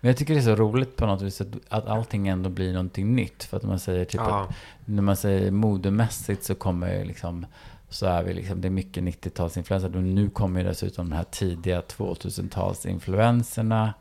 [0.00, 2.72] Men jag tycker det är så roligt på något vis att, att allting ändå blir
[2.72, 3.44] någonting nytt.
[3.44, 4.40] För att man säger typ Ja.
[4.42, 4.50] att
[4.84, 7.46] när man säger modemässigt så kommer ju liksom
[7.88, 9.96] så är vi liksom, det är mycket 90-talsinfluenser.
[9.96, 13.92] Och nu kommer ju dessutom de här tidiga 2000-talsinfluenserna.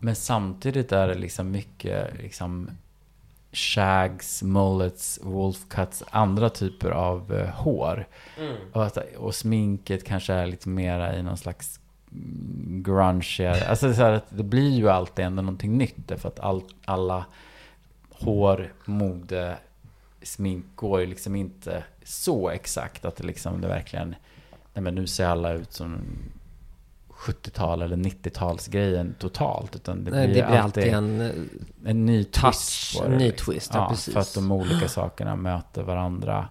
[0.00, 2.70] Men samtidigt är det liksom mycket liksom
[3.52, 8.06] shags, mullets, wolfcuts, andra typer av eh, hår.
[8.72, 11.80] Och, att, och sminket kanske är lite mera i någon slags
[12.12, 13.68] mm, grunge.
[13.68, 16.08] Alltså så att det blir ju alltid ändå någonting nytt.
[16.08, 17.24] Därför att all, alla
[18.10, 19.56] hår, mode,
[20.22, 24.14] smink går ju liksom inte så exakt att det liksom det verkligen,
[24.74, 26.00] nej men nu ser alla ut som
[27.22, 29.76] 70-tal eller 90-talsgrejen totalt.
[29.76, 31.48] Utan det Nej, blir, det blir alltid alltid en...
[31.84, 33.16] en ny touch, en det.
[33.16, 33.52] ny liksom.
[33.52, 34.14] twist, ja, precis.
[34.14, 36.48] För att de olika sakerna möter varandra.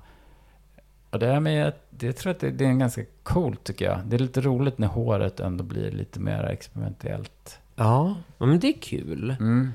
[1.10, 4.00] Och det, är med, jag tror att det, det är en ganska coolt tycker jag.
[4.06, 7.60] Det är lite roligt när håret ändå blir lite mer experimentellt.
[7.76, 9.36] Ja, men det är kul.
[9.40, 9.72] Mm.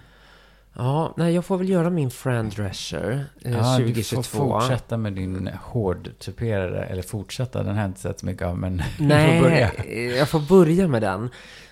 [0.78, 4.22] Ja, nej, jag får väl göra min Fran Drescher eh, Ja, du 2022.
[4.22, 8.58] får fortsätta med din hårdtuperade, eller fortsätta, den har jag inte sett så mycket av,
[8.58, 9.70] men du får Nej, börja.
[10.18, 11.30] jag får börja med den.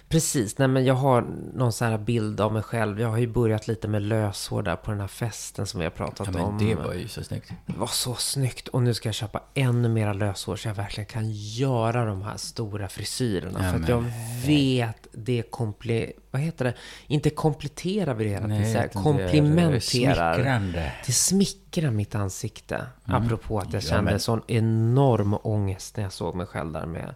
[0.08, 3.00] Precis, nej men jag har någon sån här bild av mig själv.
[3.00, 5.90] Jag har ju börjat lite med löshår där på den här festen som vi har
[5.90, 6.58] pratat Ja, men om.
[6.58, 7.52] det var ju så snyggt.
[7.66, 8.68] Det var så snyggt.
[8.68, 12.36] Och nu ska jag köpa ännu mera löshår så jag verkligen kan göra de här
[12.36, 13.58] stora frisyrerna.
[13.64, 14.04] Ja, för att men jag
[14.46, 16.12] vet det komple...
[16.30, 16.74] Vad heter det?
[17.06, 18.84] Inte kompletterar vi det hela tiden.
[18.84, 19.80] utan det.
[19.80, 20.92] Smickrande.
[21.08, 22.86] Smickrar mitt ansikte.
[23.04, 26.86] Apropå att jag Ja, kände men- sån enorm ångest när jag såg mig själv där
[26.86, 27.14] med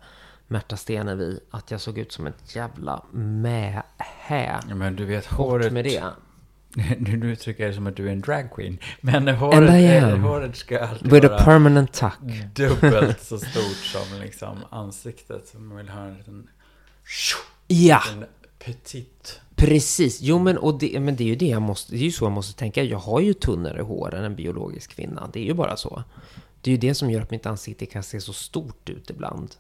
[0.49, 1.41] Märta Stenevi.
[1.51, 4.61] Att jag såg ut som ett jävla mähä.
[4.69, 5.73] Ja, men du vet, Bort håret...
[5.73, 6.05] med det.
[6.99, 8.79] Nu, nu tycker jag det som att du är en dragqueen.
[9.01, 12.19] Men håret, I eh, håret ska alltid With a vara permanent tuck.
[12.55, 15.49] dubbelt så stort som liksom ansiktet.
[15.49, 16.49] Så man vill ha en liten,
[17.67, 18.25] Ja, en
[18.59, 19.41] petit.
[19.57, 20.21] precis.
[20.23, 21.93] Jo, men, och det, men det är ju det jag måste...
[21.93, 22.83] Det är ju så jag måste tänka.
[22.83, 25.31] Jag har ju tunnare hår än en biologisk kvinna.
[25.33, 26.03] Det är ju bara så.
[26.61, 29.55] Det är ju det som gör att mitt ansikte kan se så stort ut ibland.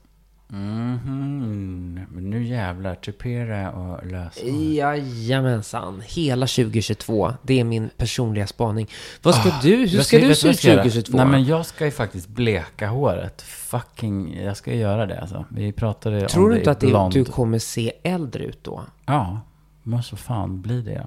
[0.50, 2.06] Mhm.
[2.10, 4.46] Men nu jävlar, tupera och lösa.
[4.46, 6.02] Jajamensan.
[6.06, 7.32] Hela 2022.
[7.42, 8.88] Det är min personliga spaning.
[9.22, 10.82] Vad ska Ah, du, hur ska du se ut jag ska göra?
[10.82, 11.16] 2022?
[11.16, 13.42] Nej, men jag ska ju faktiskt bleka håret.
[13.42, 15.44] Fucking, jag ska göra det alltså.
[15.48, 18.64] Vi pratade Tror om du det inte i att det, du kommer se äldre ut
[18.64, 18.82] då?
[19.06, 19.40] Ja,
[19.82, 21.06] men så fan blir det.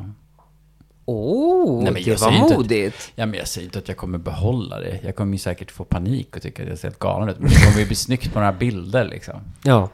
[1.12, 3.12] Oh, Nej, men det var inte att- modigt.
[3.16, 5.00] ja, men jag säger inte att jag kommer behålla det.
[5.04, 7.40] Jag kommer ju säkert få panik och tycka att jag ser helt galen ut.
[7.40, 9.36] Men det kommer ju bli snyggt på några bilder liksom.
[9.64, 9.90] Ja.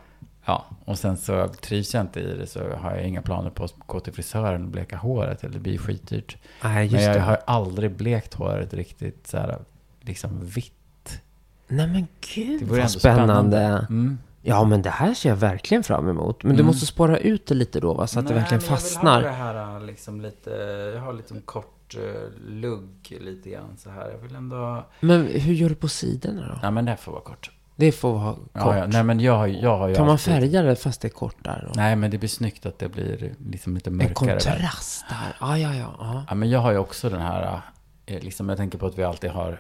[0.45, 3.64] Ja, och sen så trivs jag inte i det så har jag inga planer på
[3.64, 5.44] att gå till frisören och bleka håret.
[5.44, 6.38] Eller det blir skitdyrt.
[6.64, 7.19] Nej, just Men jag det.
[7.19, 9.57] har aldrig blekt håret riktigt så här,
[10.02, 11.22] liksom vitt.
[11.68, 13.57] Nej men gud Det vad ändå spännande.
[13.89, 14.18] Mm.
[14.48, 16.44] Ja men det här ser jag verkligen fram emot.
[16.44, 16.65] Men du Mm.
[16.65, 18.07] måste spara ut det lite då va?
[18.07, 19.22] Så att det verkligen fastnar.
[19.22, 20.49] Jag vill ha det här liksom lite,
[20.95, 22.03] jag har lite en kort uh,
[22.49, 24.10] lugg lite grann så här.
[24.11, 26.60] Jag vill ändå, Men hur gör du på sidorna då?
[26.61, 27.52] nej men det får vara kort.
[27.76, 28.44] Det får vara kort.
[28.53, 31.02] Ja, ja, nej men jag har, jag har ju kan man alltid- färga det fast
[31.02, 31.64] det är kort där?
[31.68, 31.72] Då?
[31.76, 34.34] Nej men det blir snyggt att det blir liksom lite en mörkare.
[34.34, 34.40] där.
[34.40, 35.36] kontrast där.
[35.40, 36.24] Ah, ja, ja, ja.
[36.30, 37.61] Ja, men jag har ju också den här,
[38.06, 39.60] eh, liksom jag tänker på att vi alltid har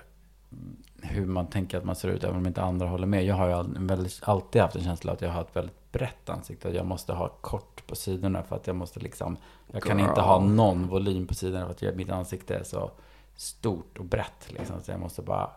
[1.01, 3.25] hur man tänker att man ser ut, även om inte andra håller med.
[3.25, 6.67] Jag har ju väldigt, alltid haft en känsla att jag har ett väldigt brett ansikte.
[6.67, 9.37] Att jag måste ha kort på sidorna för att jag måste liksom,
[9.67, 12.91] jag kan inte ha någon volym på sidorna för att jag, mitt ansikte är så
[13.35, 14.75] stort och brett liksom.
[14.83, 15.49] Så jag måste bara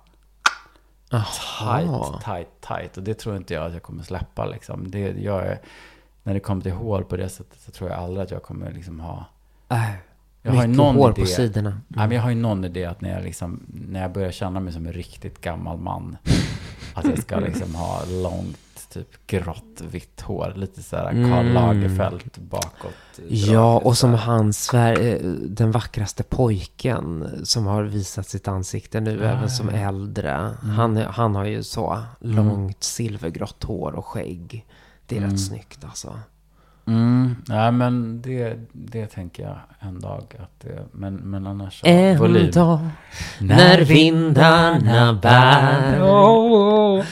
[1.13, 2.05] Aha.
[2.15, 2.97] tight, tight, tight.
[2.97, 4.91] Och det tror inte jag att jag kommer släppa liksom.
[4.91, 5.61] Det, jag är,
[6.23, 8.73] när det kommer till hår på det sättet så tror jag aldrig att jag kommer
[8.73, 9.27] liksom ha
[9.71, 9.91] Äh,
[10.43, 11.21] jag har ju någon hår idé.
[11.21, 11.71] på sidorna.
[11.89, 14.61] Nej, men jag har ju någon idé att när jag, liksom, när jag börjar känna
[14.61, 16.17] mig som en riktigt gammal man,
[16.95, 18.57] att jag ska liksom ha långt,
[18.93, 20.53] typ grått, vitt hår.
[20.57, 21.53] Lite så här Karl Mm.
[21.55, 23.21] Lagerfeld bakåt.
[23.29, 29.25] Ja, och som han, Sver- eh, den vackraste pojken som har visat sitt ansikte nu,
[29.25, 29.75] Ah, även som ja.
[29.75, 29.89] Mm.
[29.89, 30.51] äldre.
[30.63, 34.67] Han, han har ju så långt silvergrått hår och skägg.
[35.07, 35.31] Det är Mm.
[35.31, 36.19] rätt snyggt alltså.
[36.91, 40.35] Mm, nej, men det, det tänker jag en dag.
[40.39, 41.81] Att det, men, men annars...
[41.85, 42.51] En volym.
[42.51, 42.89] dag
[43.39, 45.95] när vindarna bär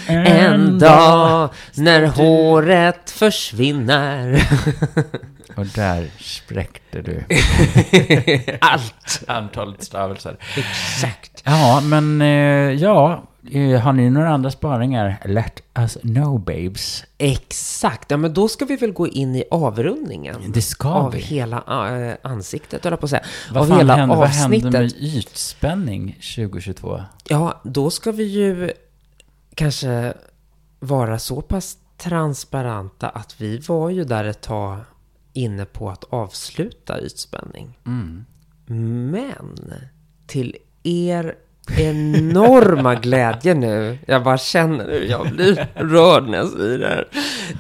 [0.09, 4.43] En dag när håret försvinner
[5.57, 7.25] Och där spräckte du
[8.61, 9.23] Allt!
[9.27, 10.37] antalet stavelser.
[10.57, 11.43] Exakt.
[11.45, 13.23] Ja, men eh, ja,
[13.83, 15.21] har ni några andra spaningar?
[15.25, 17.05] Let us know babes.
[17.19, 18.11] Exakt.
[18.11, 20.53] Ja, men då ska vi väl gå in i avrundningen.
[20.53, 21.19] Det ska av vi.
[21.19, 23.25] hela äh, ansiktet, höll jag på att säga.
[23.53, 24.63] Vad av fan hela hände, vad avsnittet.
[24.63, 27.03] hände med ytspänning 2022?
[27.29, 28.71] Ja, då ska vi ju
[29.55, 30.15] kanske
[30.81, 34.79] vara så pass transparenta att vi var ju där ett tag
[35.33, 37.79] inne på att avsluta ytspänning.
[37.87, 38.25] Mm.
[39.11, 39.75] Men
[40.27, 41.35] till er
[41.77, 47.09] enorma glädje nu, jag bara känner nu, jag blir rörd när jag säger det här.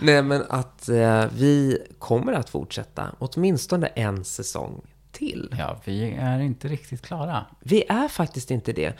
[0.02, 4.80] Nej men att eh, vi kommer att fortsätta åtminstone en säsong
[5.12, 5.55] till.
[5.59, 7.47] Ja, vi är inte riktigt klara.
[7.60, 8.93] Vi är faktiskt inte det.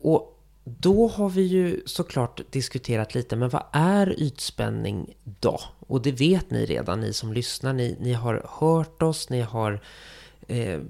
[0.00, 0.32] Och
[0.64, 5.60] då har vi ju såklart diskuterat lite, men vad är ytspänning då?
[5.86, 7.72] Och det vet ni redan, ni som lyssnar.
[7.72, 9.80] Ni, ni har hört oss, ni har
[10.46, 10.80] eh,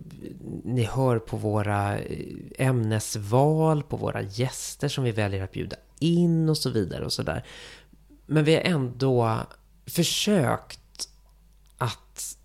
[0.65, 2.27] ni hör på våra eh,
[2.59, 7.23] ämnesval, på våra gäster som vi väljer att bjuda in och så vidare och så
[7.23, 7.45] där.
[8.27, 9.41] Men vi har ändå
[9.87, 11.09] försökt
[11.79, 12.37] att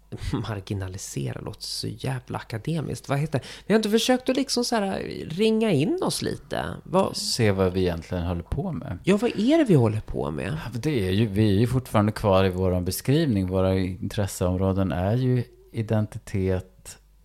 [0.49, 3.09] marginalisera, låter så jävla akademiskt.
[3.09, 3.45] Vad heter det?
[3.65, 6.65] Vi har inte försökt att liksom så här ringa in oss lite.
[6.83, 8.99] Vad, Se vad vi egentligen håller på med.
[9.03, 10.57] ja, vad är det vi håller på med?
[10.73, 13.47] Det är ju, vi är ju fortfarande kvar i vår beskrivning.
[13.47, 16.70] Våra intresseområden är ju identitet,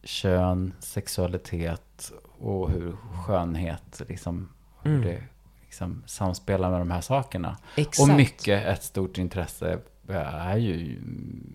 [0.07, 2.97] kön, sexualitet och hur
[3.27, 4.49] skönhet liksom,
[4.83, 5.07] hur Mm.
[5.07, 5.23] det
[5.63, 7.59] liksom samspelar med de här sakerna.
[7.77, 8.11] Exakt.
[8.11, 9.79] Och mycket, ett stort intresse
[10.09, 10.75] är ju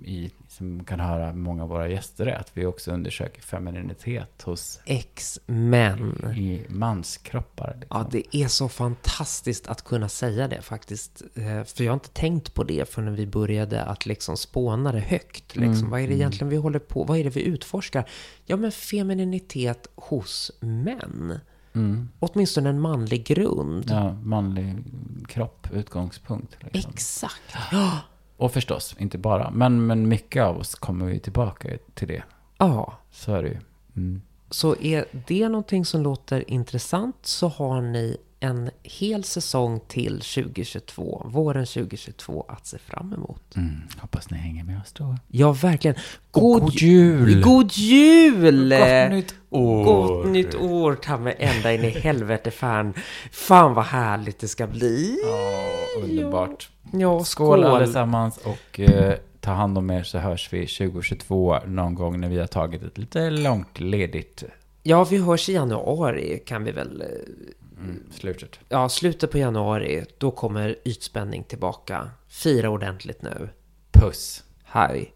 [0.05, 4.79] i, som kan höra många av våra gäster är att vi också undersöker femininitet hos
[4.85, 6.33] X-Men.
[6.37, 7.77] i manskroppar.
[7.79, 7.97] Liksom.
[7.99, 11.21] Ja, det är så fantastiskt att kunna säga det faktiskt.
[11.35, 14.99] Eh, För jag har inte tänkt på det förrän vi började att liksom spåna det
[14.99, 15.55] högt.
[15.55, 15.73] Liksom.
[15.75, 18.09] Mm, Vad är det egentligen vi håller på Vad är det vi utforskar?
[18.45, 21.39] Ja, men femininitet hos män.
[21.75, 22.09] Mm.
[22.19, 23.85] Åtminstone en manlig grund.
[23.89, 24.83] Ja, manlig
[25.27, 26.57] kropp, utgångspunkt.
[26.71, 26.91] Liksom.
[26.93, 27.41] Exakt.
[27.71, 27.99] Ja.
[28.41, 32.23] Och förstås, inte bara, men, men mycket av oss kommer vi tillbaka till det.
[32.57, 32.97] ja.
[33.11, 33.57] Så är det ju.
[33.95, 34.21] Mm.
[34.49, 41.25] Så är det någonting som låter intressant så har ni en hel säsong till 2022,
[41.25, 43.55] våren 2022 att se fram emot.
[43.55, 43.81] Mm.
[43.97, 45.17] Hoppas ni hänger med oss då.
[45.27, 45.97] Ja, verkligen.
[46.31, 47.41] Och god jul!
[47.41, 48.69] God jul!
[48.69, 49.83] Gott nytt år!
[49.83, 52.93] Gott nytt år, ta mig ända in i helvete fan.
[53.31, 55.19] Fan vad härligt det ska bli.
[55.23, 56.70] Ja, underbart.
[56.91, 57.63] Ja, Skål, skål.
[57.63, 62.39] allesammans och eh, ta hand om er så hörs vi 2022 någon gång när vi
[62.39, 64.43] har tagit ett lite långt ledigt
[64.83, 67.01] Ja, vi hörs i januari kan vi väl...
[67.01, 68.59] eh, mm, slutet.
[68.69, 72.09] Ja, slutet på januari, då kommer ytspänning tillbaka.
[72.27, 73.49] Fira ordentligt nu.
[73.91, 74.43] Puss!
[74.63, 75.13] Hej.